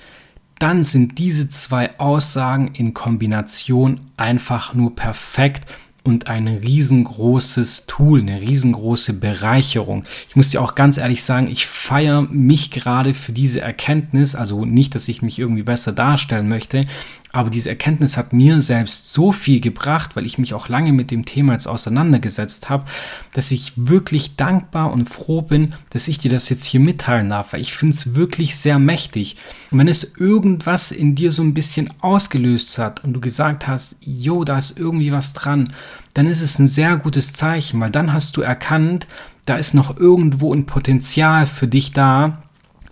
dann 0.59 0.85
sind 0.85 1.19
diese 1.19 1.49
zwei 1.49 1.99
Aussagen 1.99 2.69
in 2.75 2.95
Kombination 2.95 4.01
einfach 4.17 4.75
nur 4.75 4.95
perfekt 4.95 5.69
und 6.05 6.27
ein 6.27 6.49
riesengroßes 6.49 7.87
Tool, 7.87 8.21
eine 8.21 8.41
riesengroße 8.41 9.15
Bereicherung. 9.15 10.05
Ich 10.29 10.37
muss 10.37 10.51
dir 10.51 10.61
auch 10.61 10.75
ganz 10.75 10.99
ehrlich 10.99 11.23
sagen, 11.23 11.49
ich 11.49 11.67
feiere 11.67 12.23
mich 12.23 12.71
gerade 12.71 13.15
für 13.15 13.33
diese 13.33 13.61
Erkenntnis, 13.61 14.35
also 14.35 14.65
nicht, 14.65 14.95
dass 14.95 15.09
ich 15.09 15.23
mich 15.23 15.39
irgendwie 15.39 15.63
besser 15.63 15.93
darstellen 15.93 16.49
möchte, 16.49 16.85
aber 17.33 17.49
diese 17.49 17.71
Erkenntnis 17.71 18.19
hat 18.19 18.35
mir 18.35 18.61
selbst 18.61 19.13
so 19.13 19.33
viel 19.33 19.61
gebracht, 19.61 20.17
weil 20.17 20.27
ich 20.27 20.37
mich 20.37 20.53
auch 20.53 20.69
lange 20.69 20.93
mit 20.93 21.11
dem 21.11 21.25
Thema 21.25 21.55
jetzt 21.55 21.67
auseinandergesetzt 21.67 22.69
habe, 22.69 22.85
dass 23.33 23.51
ich 23.51 23.73
wirklich 23.77 24.37
dankbar 24.37 24.93
und 24.93 25.09
froh 25.09 25.41
bin, 25.41 25.75
dass 25.91 26.09
ich 26.09 26.19
dir 26.19 26.31
das 26.31 26.51
jetzt 26.51 26.65
hier 26.65 26.81
mitteilen 26.81 27.31
darf, 27.31 27.55
weil 27.55 27.63
ich 27.63 27.73
finde 27.73 27.95
es 27.95 28.15
wirklich 28.15 28.57
sehr 28.57 28.79
mächtig. 28.79 29.39
Und 29.71 29.79
wenn 29.79 29.89
es 29.89 30.19
irgendwas 30.19 30.93
in 30.93 31.15
dir 31.15 31.33
so 31.33 31.43
ein 31.43 31.55
bisschen 31.55 31.93
ausgelöst 32.03 32.77
hat 32.77 33.03
und 33.03 33.15
du 33.15 33.21
gesagt 33.21 33.67
hast, 33.67 33.97
jo, 34.01 34.45
da 34.45 34.59
ist 34.59 34.79
irgendwie 34.79 35.11
was 35.11 35.33
dran, 35.33 35.73
dann 36.13 36.27
ist 36.27 36.43
es 36.43 36.59
ein 36.59 36.69
sehr 36.69 36.99
gutes 36.99 37.33
Zeichen, 37.33 37.81
weil 37.81 37.91
dann 37.91 38.13
hast 38.13 38.37
du 38.37 38.43
erkannt, 38.43 39.07
da 39.47 39.57
ist 39.57 39.73
noch 39.73 39.97
irgendwo 39.97 40.53
ein 40.53 40.67
Potenzial 40.67 41.47
für 41.47 41.67
dich 41.67 41.93
da, 41.93 42.43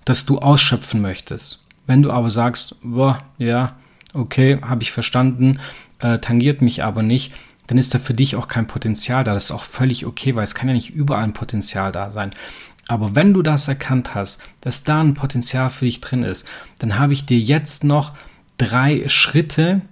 das 0.07 0.25
du 0.25 0.39
ausschöpfen 0.39 1.03
möchtest. 1.03 1.67
Wenn 1.87 2.03
du 2.03 2.11
aber 2.11 2.31
sagst, 2.31 2.77
boah, 2.83 3.19
ja, 3.37 3.77
okay, 4.13 4.59
habe 4.63 4.83
ich 4.83 4.93
verstanden, 4.93 5.61
äh, 5.99 6.19
tangiert 6.19 6.63
mich 6.63 6.83
aber 6.83 7.03
nicht, 7.03 7.33
dann 7.67 7.79
ist 7.79 7.95
da 7.95 8.01
für 8.01 8.15
dich 8.15 8.35
auch 8.35 8.49
kein 8.49 8.67
Potenzial 8.67 9.23
da. 9.23 9.33
Das 9.33 9.45
ist 9.45 9.51
auch 9.53 9.63
völlig 9.63 10.05
okay, 10.05 10.35
weil 10.35 10.43
es 10.43 10.57
kann 10.57 10.69
ja 10.69 10.75
nicht 10.75 10.91
überall 10.91 11.23
ein 11.23 11.33
Potenzial 11.33 11.93
da 11.93 12.11
sein. 12.11 12.33
Aber 12.89 13.15
wenn 13.15 13.33
du 13.33 13.43
das 13.43 13.69
erkannt 13.69 14.17
hast, 14.17 14.43
dass 14.61 14.83
da 14.83 15.01
ein 15.01 15.15
Potenzial 15.15 15.71
für 15.71 15.85
dich 15.85 16.01
drin 16.01 16.25
ist, 16.25 16.49
dann 16.81 16.99
habe 16.99 17.13
ich 17.13 17.27
dir 17.27 17.39
jetzt 17.39 17.85
noch 17.85 18.15
drei 18.59 19.09
Schritte, 19.09 19.83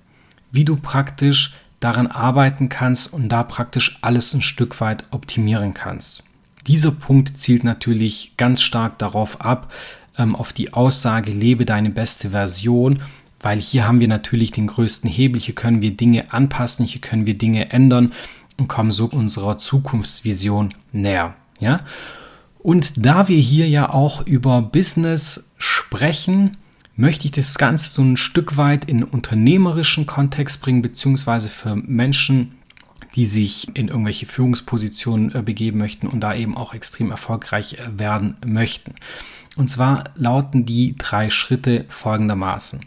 wie 0.50 0.64
du 0.64 0.74
praktisch 0.74 1.54
daran 1.78 2.08
arbeiten 2.08 2.68
kannst 2.68 3.12
und 3.12 3.28
da 3.28 3.44
praktisch 3.44 3.98
alles 4.00 4.34
ein 4.34 4.42
Stück 4.42 4.80
weit 4.80 5.04
optimieren 5.12 5.74
kannst. 5.74 6.24
Dieser 6.66 6.90
Punkt 6.90 7.38
zielt 7.38 7.62
natürlich 7.62 8.32
ganz 8.36 8.62
stark 8.62 8.98
darauf 8.98 9.40
ab, 9.40 9.72
ähm, 10.18 10.34
auf 10.34 10.52
die 10.52 10.72
Aussage, 10.72 11.30
lebe 11.30 11.64
deine 11.64 11.90
beste 11.90 12.30
Version 12.30 13.00
weil 13.40 13.60
hier 13.60 13.86
haben 13.86 14.00
wir 14.00 14.08
natürlich 14.08 14.50
den 14.50 14.66
größten 14.66 15.08
Hebel, 15.10 15.40
hier 15.40 15.54
können 15.54 15.80
wir 15.80 15.92
Dinge 15.92 16.32
anpassen, 16.32 16.84
hier 16.84 17.00
können 17.00 17.26
wir 17.26 17.38
Dinge 17.38 17.70
ändern 17.70 18.12
und 18.56 18.68
kommen 18.68 18.92
so 18.92 19.06
unserer 19.06 19.58
Zukunftsvision 19.58 20.74
näher. 20.92 21.34
Ja? 21.60 21.80
Und 22.58 23.04
da 23.04 23.28
wir 23.28 23.38
hier 23.38 23.68
ja 23.68 23.90
auch 23.90 24.26
über 24.26 24.60
Business 24.62 25.52
sprechen, 25.56 26.56
möchte 26.96 27.26
ich 27.26 27.30
das 27.30 27.56
Ganze 27.58 27.90
so 27.92 28.02
ein 28.02 28.16
Stück 28.16 28.56
weit 28.56 28.86
in 28.86 29.04
unternehmerischen 29.04 30.06
Kontext 30.06 30.60
bringen, 30.60 30.82
beziehungsweise 30.82 31.48
für 31.48 31.76
Menschen, 31.76 32.58
die 33.14 33.24
sich 33.24 33.68
in 33.74 33.88
irgendwelche 33.88 34.26
Führungspositionen 34.26 35.34
äh, 35.34 35.42
begeben 35.42 35.78
möchten 35.78 36.08
und 36.08 36.20
da 36.20 36.34
eben 36.34 36.56
auch 36.56 36.74
extrem 36.74 37.10
erfolgreich 37.10 37.74
äh, 37.74 37.98
werden 37.98 38.36
möchten. 38.44 38.94
Und 39.56 39.68
zwar 39.68 40.04
lauten 40.16 40.66
die 40.66 40.96
drei 40.96 41.30
Schritte 41.30 41.84
folgendermaßen. 41.88 42.80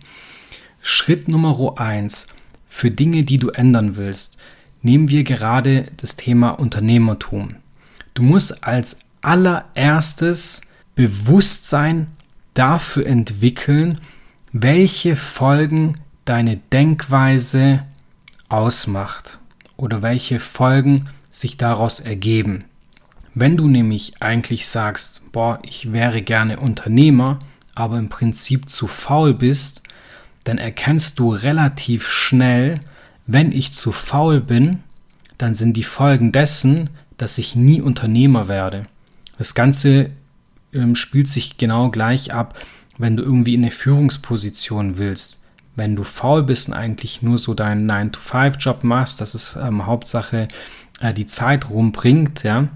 Schritt 0.81 1.27
Nummer 1.27 1.79
eins 1.79 2.27
für 2.67 2.91
Dinge, 2.91 3.23
die 3.23 3.37
du 3.37 3.49
ändern 3.49 3.97
willst, 3.97 4.37
nehmen 4.81 5.09
wir 5.09 5.23
gerade 5.23 5.91
das 5.97 6.15
Thema 6.15 6.51
Unternehmertum. 6.51 7.55
Du 8.13 8.23
musst 8.23 8.63
als 8.63 8.99
allererstes 9.21 10.61
Bewusstsein 10.95 12.07
dafür 12.53 13.05
entwickeln, 13.05 13.99
welche 14.51 15.15
Folgen 15.15 15.97
deine 16.25 16.57
Denkweise 16.57 17.83
ausmacht 18.49 19.39
oder 19.77 20.01
welche 20.01 20.39
Folgen 20.39 21.09
sich 21.29 21.57
daraus 21.57 21.99
ergeben. 21.99 22.65
Wenn 23.33 23.55
du 23.55 23.67
nämlich 23.69 24.21
eigentlich 24.21 24.67
sagst, 24.67 25.31
boah, 25.31 25.59
ich 25.63 25.93
wäre 25.93 26.21
gerne 26.21 26.59
Unternehmer, 26.59 27.39
aber 27.75 27.97
im 27.97 28.09
Prinzip 28.09 28.69
zu 28.69 28.87
faul 28.87 29.33
bist, 29.33 29.83
dann 30.43 30.57
erkennst 30.57 31.19
du 31.19 31.33
relativ 31.33 32.07
schnell, 32.09 32.79
wenn 33.27 33.51
ich 33.51 33.73
zu 33.73 33.91
faul 33.91 34.41
bin, 34.41 34.83
dann 35.37 35.53
sind 35.53 35.77
die 35.77 35.83
Folgen 35.83 36.31
dessen, 36.31 36.89
dass 37.17 37.37
ich 37.37 37.55
nie 37.55 37.81
Unternehmer 37.81 38.47
werde. 38.47 38.87
Das 39.37 39.53
Ganze 39.53 40.11
ähm, 40.73 40.95
spielt 40.95 41.27
sich 41.27 41.57
genau 41.57 41.89
gleich 41.89 42.33
ab, 42.33 42.57
wenn 42.97 43.15
du 43.15 43.23
irgendwie 43.23 43.53
in 43.53 43.61
eine 43.61 43.71
Führungsposition 43.71 44.97
willst. 44.97 45.43
Wenn 45.75 45.95
du 45.95 46.03
faul 46.03 46.43
bist 46.43 46.67
und 46.67 46.73
eigentlich 46.73 47.21
nur 47.21 47.37
so 47.37 47.53
deinen 47.53 47.89
9-to-5-Job 47.89 48.83
machst, 48.83 49.21
dass 49.21 49.33
es 49.33 49.55
ähm, 49.55 49.85
Hauptsache 49.85 50.47
äh, 50.99 51.13
die 51.13 51.25
Zeit 51.25 51.69
rumbringt, 51.69 52.43
ja, 52.43 52.67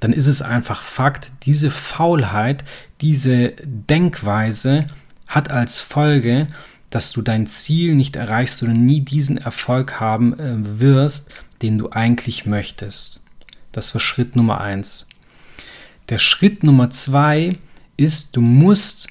dann 0.00 0.12
ist 0.12 0.26
es 0.26 0.40
einfach 0.40 0.82
Fakt, 0.82 1.32
diese 1.42 1.70
Faulheit, 1.70 2.64
diese 3.00 3.52
Denkweise 3.62 4.86
hat 5.26 5.50
als 5.50 5.80
Folge, 5.80 6.46
dass 6.90 7.12
du 7.12 7.22
dein 7.22 7.46
Ziel 7.46 7.94
nicht 7.94 8.16
erreichst 8.16 8.62
oder 8.62 8.72
nie 8.72 9.00
diesen 9.00 9.38
Erfolg 9.38 10.00
haben 10.00 10.38
äh, 10.38 10.80
wirst, 10.80 11.30
den 11.62 11.78
du 11.78 11.90
eigentlich 11.90 12.46
möchtest. 12.46 13.24
Das 13.72 13.94
war 13.94 14.00
Schritt 14.00 14.36
Nummer 14.36 14.60
eins. 14.60 15.08
Der 16.08 16.18
Schritt 16.18 16.64
Nummer 16.64 16.90
zwei 16.90 17.56
ist, 17.96 18.36
du 18.36 18.40
musst 18.40 19.08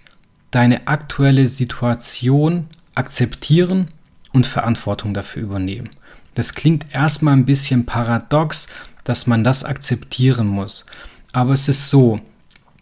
deine 0.51 0.87
aktuelle 0.87 1.47
Situation 1.47 2.67
akzeptieren 2.95 3.87
und 4.33 4.45
Verantwortung 4.45 5.13
dafür 5.13 5.43
übernehmen. 5.43 5.89
Das 6.35 6.53
klingt 6.53 6.93
erstmal 6.93 7.33
ein 7.33 7.45
bisschen 7.45 7.85
paradox, 7.85 8.67
dass 9.03 9.27
man 9.27 9.43
das 9.43 9.63
akzeptieren 9.63 10.47
muss. 10.47 10.85
Aber 11.31 11.53
es 11.53 11.67
ist 11.67 11.89
so, 11.89 12.19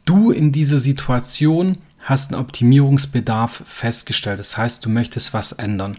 du 0.06 0.32
in 0.32 0.52
dieser 0.52 0.80
Situation 0.80 1.78
hast 2.08 2.32
einen 2.32 2.42
Optimierungsbedarf 2.42 3.64
festgestellt. 3.66 4.40
Das 4.40 4.58
heißt, 4.58 4.84
du 4.86 4.90
möchtest 4.90 5.34
was 5.34 5.52
ändern. 5.52 5.98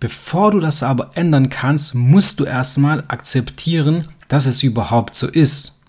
Bevor 0.00 0.50
du 0.50 0.60
das 0.60 0.82
aber 0.82 1.12
ändern 1.14 1.48
kannst, 1.48 1.94
musst 1.94 2.40
du 2.40 2.44
erstmal 2.44 3.04
akzeptieren, 3.08 4.06
dass 4.28 4.44
es 4.44 4.62
überhaupt 4.62 5.14
so 5.14 5.26
ist. 5.26 5.80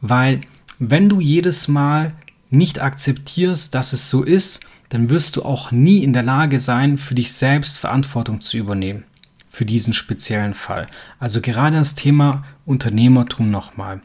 Weil 0.00 0.40
wenn 0.80 1.08
du 1.08 1.20
jedes 1.20 1.68
Mal 1.68 2.14
nicht 2.50 2.80
akzeptierst, 2.80 3.74
dass 3.74 3.92
es 3.92 4.10
so 4.10 4.24
ist, 4.24 4.66
dann 4.88 5.08
wirst 5.08 5.36
du 5.36 5.44
auch 5.44 5.70
nie 5.70 6.02
in 6.02 6.12
der 6.12 6.24
Lage 6.24 6.58
sein, 6.58 6.98
für 6.98 7.14
dich 7.14 7.32
selbst 7.32 7.78
Verantwortung 7.78 8.40
zu 8.40 8.56
übernehmen. 8.56 9.04
Für 9.50 9.64
diesen 9.64 9.94
speziellen 9.94 10.54
Fall. 10.54 10.88
Also 11.20 11.40
gerade 11.40 11.76
das 11.76 11.94
Thema 11.94 12.44
Unternehmertum 12.66 13.52
nochmal. 13.52 14.00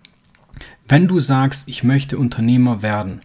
Wenn 0.88 1.08
du 1.08 1.20
sagst, 1.20 1.68
ich 1.68 1.84
möchte 1.84 2.20
Unternehmer 2.20 2.84
werden, 2.84 3.22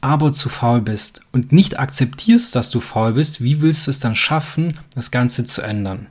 aber 0.00 0.32
zu 0.32 0.48
faul 0.48 0.80
bist 0.80 1.22
und 1.32 1.52
nicht 1.52 1.78
akzeptierst, 1.78 2.54
dass 2.56 2.70
du 2.70 2.80
faul 2.80 3.14
bist, 3.14 3.42
wie 3.42 3.60
willst 3.60 3.86
du 3.86 3.90
es 3.90 4.00
dann 4.00 4.16
schaffen, 4.16 4.78
das 4.94 5.10
Ganze 5.10 5.44
zu 5.44 5.62
ändern? 5.62 6.06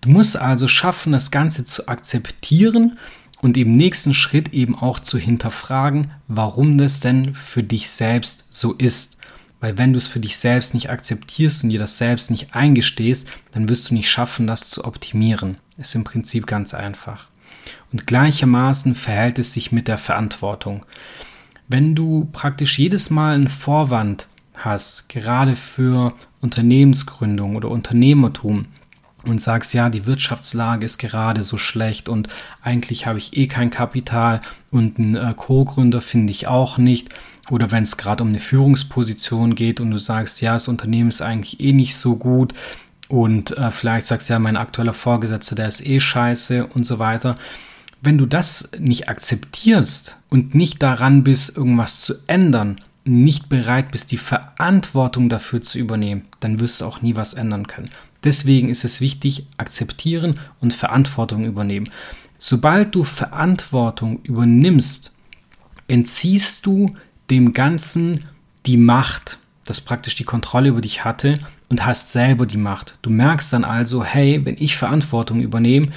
Du 0.00 0.10
musst 0.10 0.36
also 0.36 0.68
schaffen, 0.68 1.12
das 1.12 1.30
Ganze 1.30 1.64
zu 1.64 1.88
akzeptieren 1.88 2.98
und 3.40 3.56
im 3.56 3.76
nächsten 3.76 4.14
Schritt 4.14 4.52
eben 4.52 4.76
auch 4.76 4.98
zu 5.00 5.18
hinterfragen, 5.18 6.12
warum 6.28 6.78
das 6.78 7.00
denn 7.00 7.34
für 7.34 7.62
dich 7.62 7.90
selbst 7.90 8.46
so 8.50 8.72
ist. 8.72 9.18
Weil 9.60 9.78
wenn 9.78 9.92
du 9.92 9.98
es 9.98 10.08
für 10.08 10.18
dich 10.18 10.38
selbst 10.38 10.74
nicht 10.74 10.90
akzeptierst 10.90 11.62
und 11.62 11.70
dir 11.70 11.78
das 11.78 11.98
selbst 11.98 12.32
nicht 12.32 12.54
eingestehst, 12.54 13.28
dann 13.52 13.68
wirst 13.68 13.90
du 13.90 13.94
nicht 13.94 14.10
schaffen, 14.10 14.48
das 14.48 14.70
zu 14.70 14.84
optimieren. 14.84 15.56
Ist 15.78 15.94
im 15.94 16.04
Prinzip 16.04 16.46
ganz 16.46 16.74
einfach. 16.74 17.28
Und 17.92 18.06
gleichermaßen 18.06 18.94
verhält 18.94 19.38
es 19.38 19.52
sich 19.52 19.70
mit 19.70 19.86
der 19.86 19.98
Verantwortung. 19.98 20.84
Wenn 21.72 21.94
du 21.94 22.28
praktisch 22.32 22.78
jedes 22.78 23.08
Mal 23.08 23.34
einen 23.34 23.48
Vorwand 23.48 24.28
hast, 24.54 25.08
gerade 25.08 25.56
für 25.56 26.12
Unternehmensgründung 26.42 27.56
oder 27.56 27.70
Unternehmertum, 27.70 28.66
und 29.24 29.40
sagst, 29.40 29.72
ja, 29.72 29.88
die 29.88 30.04
Wirtschaftslage 30.04 30.84
ist 30.84 30.98
gerade 30.98 31.42
so 31.42 31.56
schlecht 31.56 32.10
und 32.10 32.28
eigentlich 32.60 33.06
habe 33.06 33.18
ich 33.18 33.36
eh 33.36 33.46
kein 33.46 33.70
Kapital 33.70 34.42
und 34.70 34.98
einen 34.98 35.14
äh, 35.14 35.32
Co-Gründer 35.34 36.02
finde 36.02 36.32
ich 36.32 36.48
auch 36.48 36.76
nicht. 36.76 37.08
Oder 37.48 37.70
wenn 37.70 37.84
es 37.84 37.96
gerade 37.96 38.22
um 38.22 38.30
eine 38.30 38.40
Führungsposition 38.40 39.54
geht 39.54 39.80
und 39.80 39.92
du 39.92 39.98
sagst, 39.98 40.42
ja, 40.42 40.54
das 40.54 40.68
Unternehmen 40.68 41.08
ist 41.08 41.22
eigentlich 41.22 41.60
eh 41.60 41.72
nicht 41.72 41.96
so 41.96 42.16
gut 42.16 42.52
und 43.08 43.56
äh, 43.56 43.70
vielleicht 43.70 44.08
sagst 44.08 44.28
ja, 44.28 44.38
mein 44.38 44.56
aktueller 44.56 44.92
Vorgesetzter, 44.92 45.54
der 45.54 45.68
ist 45.68 45.86
eh 45.86 46.00
scheiße 46.00 46.66
und 46.66 46.84
so 46.84 46.98
weiter. 46.98 47.36
Wenn 48.04 48.18
du 48.18 48.26
das 48.26 48.72
nicht 48.80 49.08
akzeptierst 49.08 50.18
und 50.28 50.56
nicht 50.56 50.82
daran 50.82 51.22
bist, 51.22 51.56
irgendwas 51.56 52.00
zu 52.00 52.14
ändern, 52.26 52.80
nicht 53.04 53.48
bereit 53.48 53.92
bist, 53.92 54.10
die 54.10 54.18
Verantwortung 54.18 55.28
dafür 55.28 55.62
zu 55.62 55.78
übernehmen, 55.78 56.22
dann 56.40 56.58
wirst 56.58 56.80
du 56.80 56.84
auch 56.84 57.00
nie 57.00 57.14
was 57.14 57.34
ändern 57.34 57.68
können. 57.68 57.90
Deswegen 58.24 58.68
ist 58.70 58.84
es 58.84 59.00
wichtig, 59.00 59.46
akzeptieren 59.56 60.40
und 60.60 60.72
Verantwortung 60.72 61.44
übernehmen. 61.44 61.90
Sobald 62.40 62.92
du 62.96 63.04
Verantwortung 63.04 64.20
übernimmst, 64.24 65.12
entziehst 65.86 66.66
du 66.66 66.94
dem 67.30 67.52
Ganzen 67.52 68.24
die 68.66 68.78
Macht, 68.78 69.38
das 69.64 69.80
praktisch 69.80 70.16
die 70.16 70.24
Kontrolle 70.24 70.70
über 70.70 70.80
dich 70.80 71.04
hatte 71.04 71.38
und 71.68 71.86
hast 71.86 72.10
selber 72.10 72.46
die 72.46 72.56
Macht. 72.56 72.98
Du 73.02 73.10
merkst 73.10 73.52
dann 73.52 73.64
also, 73.64 74.02
hey, 74.04 74.44
wenn 74.44 74.56
ich 74.58 74.76
Verantwortung 74.76 75.40
übernehme, 75.40 75.88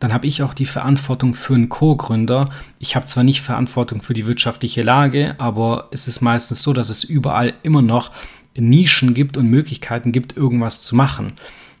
dann 0.00 0.14
habe 0.14 0.26
ich 0.26 0.42
auch 0.42 0.54
die 0.54 0.66
Verantwortung 0.66 1.34
für 1.34 1.54
einen 1.54 1.68
Co-Gründer. 1.68 2.48
Ich 2.78 2.96
habe 2.96 3.06
zwar 3.06 3.22
nicht 3.22 3.42
Verantwortung 3.42 4.00
für 4.00 4.14
die 4.14 4.26
wirtschaftliche 4.26 4.82
Lage, 4.82 5.34
aber 5.38 5.88
es 5.92 6.08
ist 6.08 6.22
meistens 6.22 6.62
so, 6.62 6.72
dass 6.72 6.88
es 6.88 7.04
überall 7.04 7.52
immer 7.62 7.82
noch 7.82 8.10
Nischen 8.56 9.14
gibt 9.14 9.36
und 9.36 9.46
Möglichkeiten 9.46 10.10
gibt, 10.10 10.36
irgendwas 10.36 10.82
zu 10.82 10.96
machen. 10.96 11.34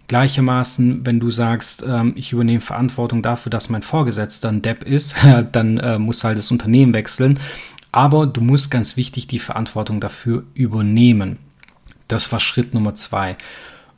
Gleichermaßen, 0.06 1.06
wenn 1.06 1.18
du 1.18 1.30
sagst, 1.30 1.84
ähm, 1.86 2.12
ich 2.14 2.32
übernehme 2.32 2.60
Verantwortung 2.60 3.22
dafür, 3.22 3.50
dass 3.50 3.70
mein 3.70 3.82
Vorgesetzter 3.82 4.50
ein 4.50 4.62
Depp 4.62 4.82
ist, 4.82 5.16
dann 5.52 5.78
äh, 5.78 5.98
muss 5.98 6.22
halt 6.22 6.36
das 6.36 6.50
Unternehmen 6.50 6.92
wechseln. 6.92 7.40
Aber 7.90 8.26
du 8.26 8.40
musst 8.40 8.70
ganz 8.70 8.96
wichtig 8.96 9.28
die 9.28 9.38
Verantwortung 9.38 10.00
dafür 10.00 10.44
übernehmen. 10.54 11.38
Das 12.06 12.30
war 12.32 12.40
Schritt 12.40 12.74
Nummer 12.74 12.94
zwei. 12.94 13.36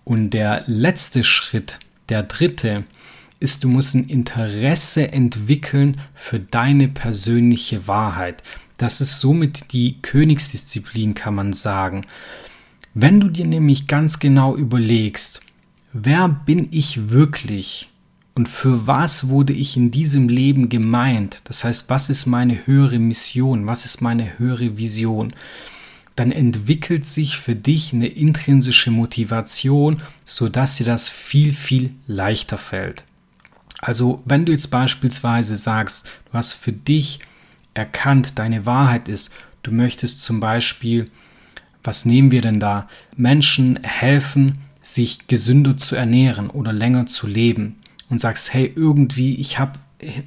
Und 0.05 0.31
der 0.31 0.65
letzte 0.67 1.25
Schritt, 1.25 1.79
der 2.09 2.23
dritte, 2.23 2.85
ist, 3.43 3.65
du 3.65 3.69
musst 3.69 3.95
ein 3.95 4.09
Interesse 4.09 5.13
entwickeln 5.13 6.01
für 6.15 6.41
deine 6.41 6.89
persönliche 6.89 7.87
Wahrheit. 7.87 8.43
Das 8.79 9.01
ist 9.01 9.21
somit 9.21 9.73
die 9.73 10.01
Königsdisziplin, 10.01 11.15
kann 11.15 11.35
man 11.35 11.53
sagen. 11.53 12.07
Wenn 12.95 13.21
du 13.21 13.29
dir 13.29 13.47
nämlich 13.47 13.87
ganz 13.87 14.19
genau 14.19 14.57
überlegst, 14.57 15.43
Wer 15.95 16.27
bin 16.29 16.69
ich 16.71 17.11
wirklich? 17.11 17.91
Und 18.33 18.49
für 18.49 18.87
was 18.87 19.29
wurde 19.29 19.53
ich 19.53 19.77
in 19.77 19.91
diesem 19.91 20.31
Leben 20.31 20.71
gemeint? 20.71 21.43
Das 21.45 21.65
heißt, 21.65 21.91
was 21.91 22.09
ist 22.09 22.25
meine 22.25 22.67
höhere 22.67 22.99
Mission? 22.99 23.67
Was 23.67 23.85
ist 23.85 24.01
meine 24.01 24.39
höhere 24.39 24.79
Vision? 24.79 25.35
Dann 26.17 26.33
entwickelt 26.33 27.05
sich 27.05 27.37
für 27.37 27.55
dich 27.55 27.93
eine 27.93 28.07
intrinsische 28.07 28.91
Motivation, 28.91 30.01
sodass 30.25 30.79
dir 30.79 30.87
das 30.87 31.11
viel, 31.11 31.53
viel 31.53 31.93
leichter 32.07 32.57
fällt. 32.57 33.05
Also, 33.83 34.23
wenn 34.25 34.47
du 34.47 34.53
jetzt 34.53 34.71
beispielsweise 34.71 35.57
sagst, 35.57 36.09
du 36.31 36.35
hast 36.35 36.53
für 36.53 36.73
dich 36.73 37.19
erkannt, 37.75 38.39
deine 38.39 38.65
Wahrheit 38.65 39.09
ist, 39.09 39.35
du 39.65 39.73
möchtest 39.73 40.23
zum 40.23 40.39
Beispiel, 40.39 41.11
was 41.83 42.05
nehmen 42.05 42.31
wir 42.31 42.43
denn 42.43 42.61
da? 42.61 42.89
Menschen 43.17 43.83
helfen, 43.83 44.59
sich 44.81 45.27
gesünder 45.27 45.77
zu 45.77 45.97
ernähren 45.97 46.49
oder 46.49 46.73
länger 46.73 47.07
zu 47.07 47.27
leben 47.27 47.81
und 48.09 48.21
sagst, 48.21 48.55
hey, 48.55 48.73
irgendwie, 48.75 49.35
ich 49.35 49.59
habe 49.59 49.73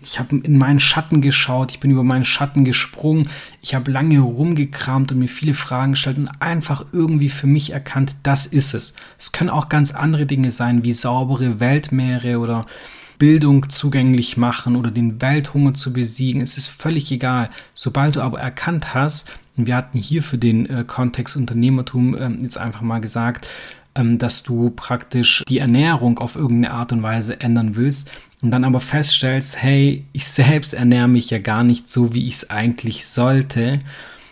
ich 0.02 0.20
habe 0.20 0.38
in 0.38 0.58
meinen 0.58 0.80
Schatten 0.80 1.22
geschaut, 1.22 1.72
ich 1.72 1.82
bin 1.82 1.92
über 1.92 2.04
meinen 2.04 2.24
Schatten 2.24 2.64
gesprungen, 2.64 3.30
ich 3.62 3.76
habe 3.76 3.92
lange 3.92 4.20
rumgekramt 4.20 5.12
und 5.12 5.20
mir 5.20 5.28
viele 5.28 5.54
Fragen 5.54 5.92
gestellt 5.92 6.18
und 6.18 6.30
einfach 6.40 6.86
irgendwie 6.94 7.28
für 7.28 7.48
mich 7.48 7.72
erkannt, 7.72 8.16
das 8.24 8.46
ist 8.46 8.74
es. 8.74 8.96
Es 9.18 9.34
können 9.34 9.50
auch 9.50 9.68
ganz 9.68 9.94
andere 9.94 10.26
Dinge 10.26 10.52
sein, 10.52 10.86
wie 10.86 10.94
saubere 10.94 11.60
Weltmeere 11.60 12.40
oder 12.40 12.66
Bildung 13.18 13.70
zugänglich 13.70 14.38
machen 14.38 14.76
oder 14.76 14.92
den 14.92 15.22
Welthunger 15.22 15.74
zu 15.74 15.94
besiegen. 15.94 16.42
Es 16.42 16.58
ist 16.58 16.68
völlig 16.68 17.12
egal. 17.12 17.50
Sobald 17.74 18.16
du 18.16 18.22
aber 18.22 18.40
erkannt 18.40 18.94
hast, 18.94 19.32
und 19.58 19.68
wir 19.68 19.76
hatten 19.76 19.98
hier 19.98 20.22
für 20.22 20.38
den 20.38 20.70
äh, 20.70 20.84
Kontext 20.86 21.38
Unternehmertum 21.38 22.16
äh, 22.16 22.30
jetzt 22.42 22.58
einfach 22.58 22.82
mal 22.82 23.00
gesagt, 23.00 23.48
ähm, 23.96 24.18
dass 24.18 24.44
du 24.44 24.70
praktisch 24.70 25.44
die 25.48 25.60
Ernährung 25.60 26.20
auf 26.20 26.36
irgendeine 26.36 26.74
Art 26.74 26.92
und 26.92 27.04
Weise 27.04 27.40
ändern 27.40 27.76
willst 27.76 28.12
und 28.42 28.52
dann 28.52 28.66
aber 28.66 28.82
feststellst, 28.82 29.62
hey, 29.62 30.04
ich 30.12 30.28
selbst 30.28 30.74
ernähre 30.74 31.08
mich 31.08 31.30
ja 31.30 31.40
gar 31.40 31.64
nicht 31.64 31.90
so, 31.90 32.14
wie 32.14 32.28
ich 32.28 32.34
es 32.36 32.50
eigentlich 32.50 33.08
sollte, 33.08 33.80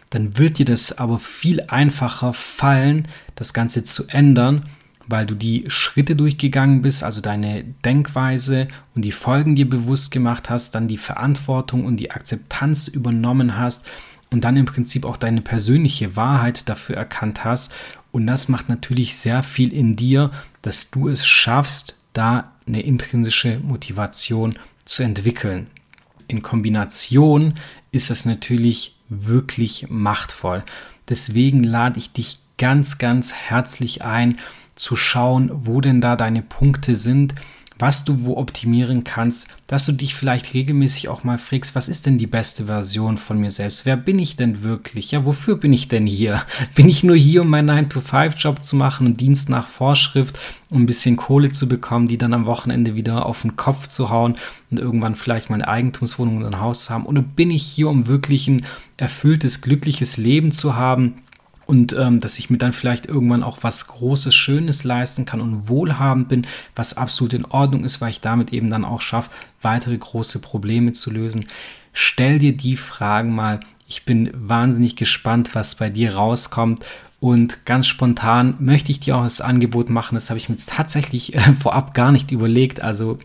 dann 0.09 0.37
wird 0.37 0.59
dir 0.59 0.65
das 0.65 0.97
aber 0.97 1.17
viel 1.17 1.61
einfacher 1.69 2.33
fallen, 2.33 3.07
das 3.35 3.53
Ganze 3.53 3.83
zu 3.83 4.07
ändern, 4.09 4.65
weil 5.07 5.25
du 5.25 5.35
die 5.35 5.65
Schritte 5.67 6.15
durchgegangen 6.15 6.81
bist, 6.81 7.03
also 7.03 7.21
deine 7.21 7.63
Denkweise 7.85 8.67
und 8.95 9.03
die 9.03 9.11
Folgen 9.11 9.55
dir 9.55 9.69
bewusst 9.69 10.11
gemacht 10.11 10.49
hast, 10.49 10.75
dann 10.75 10.87
die 10.87 10.97
Verantwortung 10.97 11.85
und 11.85 11.97
die 11.97 12.11
Akzeptanz 12.11 12.87
übernommen 12.87 13.57
hast 13.57 13.85
und 14.31 14.43
dann 14.43 14.57
im 14.57 14.65
Prinzip 14.65 15.05
auch 15.05 15.17
deine 15.17 15.41
persönliche 15.41 16.15
Wahrheit 16.15 16.67
dafür 16.69 16.97
erkannt 16.97 17.43
hast 17.43 17.73
und 18.13 18.27
das 18.27 18.47
macht 18.47 18.69
natürlich 18.69 19.17
sehr 19.17 19.41
viel 19.41 19.73
in 19.73 19.95
dir, 19.95 20.29
dass 20.61 20.91
du 20.91 21.09
es 21.09 21.25
schaffst, 21.25 21.95
da 22.13 22.53
eine 22.67 22.81
intrinsische 22.81 23.59
Motivation 23.59 24.59
zu 24.85 25.01
entwickeln. 25.01 25.67
In 26.27 26.43
Kombination 26.43 27.55
ist 27.91 28.11
das 28.11 28.25
natürlich 28.25 28.95
wirklich 29.09 29.87
machtvoll. 29.89 30.63
Deswegen 31.09 31.63
lade 31.63 31.97
ich 31.97 32.13
dich 32.13 32.37
ganz, 32.59 32.99
ganz 32.99 33.33
herzlich 33.33 34.03
ein, 34.03 34.37
zu 34.75 34.95
schauen, 34.95 35.51
wo 35.53 35.81
denn 35.81 36.01
da 36.01 36.15
deine 36.15 36.41
Punkte 36.41 36.95
sind, 36.95 37.35
was 37.79 38.05
du 38.05 38.23
wo 38.23 38.37
optimieren 38.37 39.03
kannst, 39.03 39.49
dass 39.67 39.85
du 39.85 39.91
dich 39.91 40.15
vielleicht 40.15 40.53
regelmäßig 40.53 41.09
auch 41.09 41.23
mal 41.23 41.37
fragst, 41.37 41.75
was 41.75 41.89
ist 41.89 42.05
denn 42.05 42.17
die 42.17 42.27
beste 42.27 42.65
Version 42.65 43.17
von 43.17 43.39
mir 43.39 43.51
selbst? 43.51 43.85
Wer 43.85 43.97
bin 43.97 44.19
ich 44.19 44.35
denn 44.35 44.63
wirklich? 44.63 45.11
Ja, 45.11 45.25
wofür 45.25 45.57
bin 45.57 45.73
ich 45.73 45.87
denn 45.87 46.05
hier? 46.05 46.41
Bin 46.75 46.87
ich 46.87 47.03
nur 47.03 47.15
hier, 47.15 47.41
um 47.41 47.49
meinen 47.49 47.69
9-to-5-Job 47.69 48.63
zu 48.63 48.75
machen 48.75 49.07
und 49.07 49.21
Dienst 49.21 49.49
nach 49.49 49.67
Vorschrift, 49.67 50.39
um 50.69 50.83
ein 50.83 50.85
bisschen 50.85 51.17
Kohle 51.17 51.51
zu 51.51 51.67
bekommen, 51.67 52.07
die 52.07 52.17
dann 52.17 52.33
am 52.33 52.45
Wochenende 52.45 52.95
wieder 52.95 53.25
auf 53.25 53.41
den 53.41 53.57
Kopf 53.57 53.87
zu 53.87 54.09
hauen 54.09 54.35
und 54.71 54.79
irgendwann 54.79 55.15
vielleicht 55.15 55.49
meine 55.49 55.67
Eigentumswohnung 55.67 56.37
und 56.37 56.45
ein 56.45 56.61
Haus 56.61 56.85
zu 56.85 56.93
haben? 56.93 57.05
Oder 57.05 57.21
bin 57.21 57.51
ich 57.51 57.63
hier, 57.63 57.89
um 57.89 58.07
wirklich 58.07 58.47
ein 58.47 58.65
erfülltes, 58.97 59.61
glückliches 59.61 60.17
Leben 60.17 60.51
zu 60.51 60.75
haben? 60.75 61.15
Und 61.65 61.93
ähm, 61.93 62.19
dass 62.19 62.39
ich 62.39 62.49
mir 62.49 62.57
dann 62.57 62.73
vielleicht 62.73 63.05
irgendwann 63.05 63.43
auch 63.43 63.59
was 63.61 63.87
Großes, 63.87 64.33
Schönes 64.35 64.83
leisten 64.83 65.25
kann 65.25 65.41
und 65.41 65.69
wohlhabend 65.69 66.27
bin, 66.27 66.47
was 66.75 66.97
absolut 66.97 67.33
in 67.33 67.45
Ordnung 67.45 67.83
ist, 67.83 68.01
weil 68.01 68.11
ich 68.11 68.21
damit 68.21 68.51
eben 68.53 68.69
dann 68.69 68.85
auch 68.85 69.01
schaffe, 69.01 69.29
weitere 69.61 69.97
große 69.97 70.39
Probleme 70.39 70.91
zu 70.91 71.11
lösen. 71.11 71.47
Stell 71.93 72.39
dir 72.39 72.55
die 72.55 72.75
Fragen 72.75 73.33
mal. 73.33 73.59
Ich 73.87 74.05
bin 74.05 74.31
wahnsinnig 74.33 74.95
gespannt, 74.95 75.53
was 75.55 75.75
bei 75.75 75.89
dir 75.89 76.15
rauskommt. 76.15 76.83
Und 77.19 77.65
ganz 77.65 77.87
spontan 77.87 78.55
möchte 78.59 78.91
ich 78.91 78.99
dir 78.99 79.15
auch 79.15 79.23
das 79.23 79.39
Angebot 79.39 79.89
machen. 79.89 80.15
Das 80.15 80.29
habe 80.29 80.39
ich 80.39 80.49
mir 80.49 80.55
jetzt 80.55 80.69
tatsächlich 80.69 81.35
äh, 81.35 81.53
vorab 81.53 81.93
gar 81.93 82.11
nicht 82.11 82.31
überlegt. 82.31 82.81
Also 82.81 83.17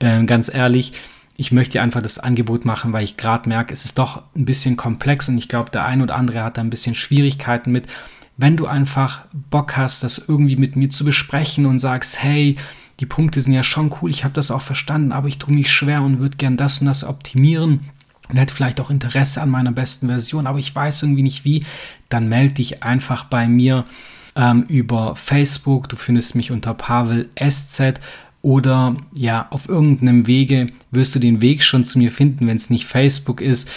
äh, 0.00 0.24
ganz 0.24 0.52
ehrlich, 0.52 0.92
ich 1.42 1.50
möchte 1.50 1.82
einfach 1.82 2.02
das 2.02 2.20
Angebot 2.20 2.64
machen, 2.64 2.92
weil 2.92 3.02
ich 3.02 3.16
gerade 3.16 3.48
merke, 3.48 3.72
es 3.72 3.84
ist 3.84 3.98
doch 3.98 4.22
ein 4.36 4.44
bisschen 4.44 4.76
komplex 4.76 5.28
und 5.28 5.36
ich 5.38 5.48
glaube, 5.48 5.70
der 5.72 5.84
ein 5.84 6.00
oder 6.00 6.14
andere 6.14 6.44
hat 6.44 6.56
da 6.56 6.60
ein 6.60 6.70
bisschen 6.70 6.94
Schwierigkeiten 6.94 7.72
mit. 7.72 7.88
Wenn 8.36 8.56
du 8.56 8.66
einfach 8.66 9.22
Bock 9.50 9.76
hast, 9.76 10.04
das 10.04 10.24
irgendwie 10.28 10.54
mit 10.54 10.76
mir 10.76 10.88
zu 10.88 11.04
besprechen 11.04 11.66
und 11.66 11.80
sagst, 11.80 12.22
hey, 12.22 12.54
die 13.00 13.06
Punkte 13.06 13.42
sind 13.42 13.54
ja 13.54 13.64
schon 13.64 13.92
cool, 14.00 14.08
ich 14.08 14.22
habe 14.22 14.34
das 14.34 14.52
auch 14.52 14.62
verstanden, 14.62 15.10
aber 15.10 15.26
ich 15.26 15.38
tue 15.38 15.52
mich 15.52 15.72
schwer 15.72 16.04
und 16.04 16.20
würde 16.20 16.36
gern 16.36 16.56
das 16.56 16.80
und 16.80 16.86
das 16.86 17.02
optimieren 17.02 17.80
und 18.28 18.36
hätte 18.36 18.54
vielleicht 18.54 18.80
auch 18.80 18.90
Interesse 18.90 19.42
an 19.42 19.50
meiner 19.50 19.72
besten 19.72 20.06
Version, 20.06 20.46
aber 20.46 20.60
ich 20.60 20.72
weiß 20.72 21.02
irgendwie 21.02 21.24
nicht 21.24 21.44
wie, 21.44 21.64
dann 22.08 22.28
melde 22.28 22.54
dich 22.54 22.84
einfach 22.84 23.24
bei 23.24 23.48
mir 23.48 23.84
ähm, 24.36 24.62
über 24.68 25.16
Facebook. 25.16 25.88
Du 25.88 25.96
findest 25.96 26.36
mich 26.36 26.52
unter 26.52 26.72
Pavel 26.72 27.30
SZ 27.36 28.00
oder 28.42 28.96
ja, 29.14 29.46
auf 29.50 29.68
irgendeinem 29.68 30.26
Wege 30.26 30.66
wirst 30.90 31.14
du 31.14 31.20
den 31.20 31.40
Weg 31.40 31.62
schon 31.62 31.84
zu 31.84 31.98
mir 31.98 32.10
finden, 32.10 32.46
wenn 32.46 32.56
es 32.56 32.70
nicht 32.70 32.86
Facebook 32.86 33.40
ist. 33.40 33.70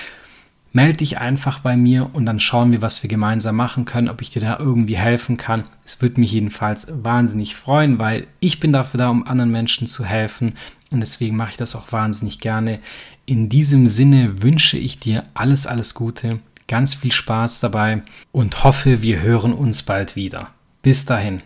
Meld 0.74 1.00
dich 1.00 1.20
einfach 1.20 1.60
bei 1.60 1.78
mir 1.78 2.10
und 2.12 2.26
dann 2.26 2.42
schauen 2.42 2.74
wir, 2.74 2.82
was 2.82 3.02
wir 3.02 3.10
gemeinsam 3.10 3.56
machen 3.56 3.86
können, 3.86 4.10
ob 4.10 4.22
ich 4.22 4.32
dir 4.32 4.42
da 4.42 4.60
irgendwie 4.60 4.98
helfen 4.98 5.38
kann. 5.38 5.64
Es 5.86 6.02
würde 6.02 6.20
mich 6.20 6.34
jedenfalls 6.34 6.92
wahnsinnig 7.04 7.56
freuen, 7.56 7.98
weil 7.98 8.28
ich 8.42 8.60
bin 8.60 8.74
dafür 8.74 8.98
da, 8.98 9.10
um 9.10 9.26
anderen 9.26 9.52
Menschen 9.52 9.88
zu 9.88 10.04
helfen 10.04 10.54
und 10.92 11.00
deswegen 11.00 11.38
mache 11.38 11.52
ich 11.52 11.58
das 11.58 11.76
auch 11.76 11.92
wahnsinnig 11.92 12.40
gerne. 12.40 12.80
In 13.26 13.48
diesem 13.48 13.88
Sinne 13.88 14.42
wünsche 14.42 14.78
ich 14.78 15.00
dir 15.00 15.24
alles, 15.34 15.66
alles 15.66 15.94
Gute, 15.94 16.40
ganz 16.68 16.96
viel 16.96 17.12
Spaß 17.12 17.60
dabei 17.62 18.04
und 18.32 18.64
hoffe, 18.64 19.02
wir 19.02 19.22
hören 19.22 19.54
uns 19.54 19.84
bald 19.84 20.16
wieder. 20.16 20.50
Bis 20.82 21.06
dahin. 21.06 21.42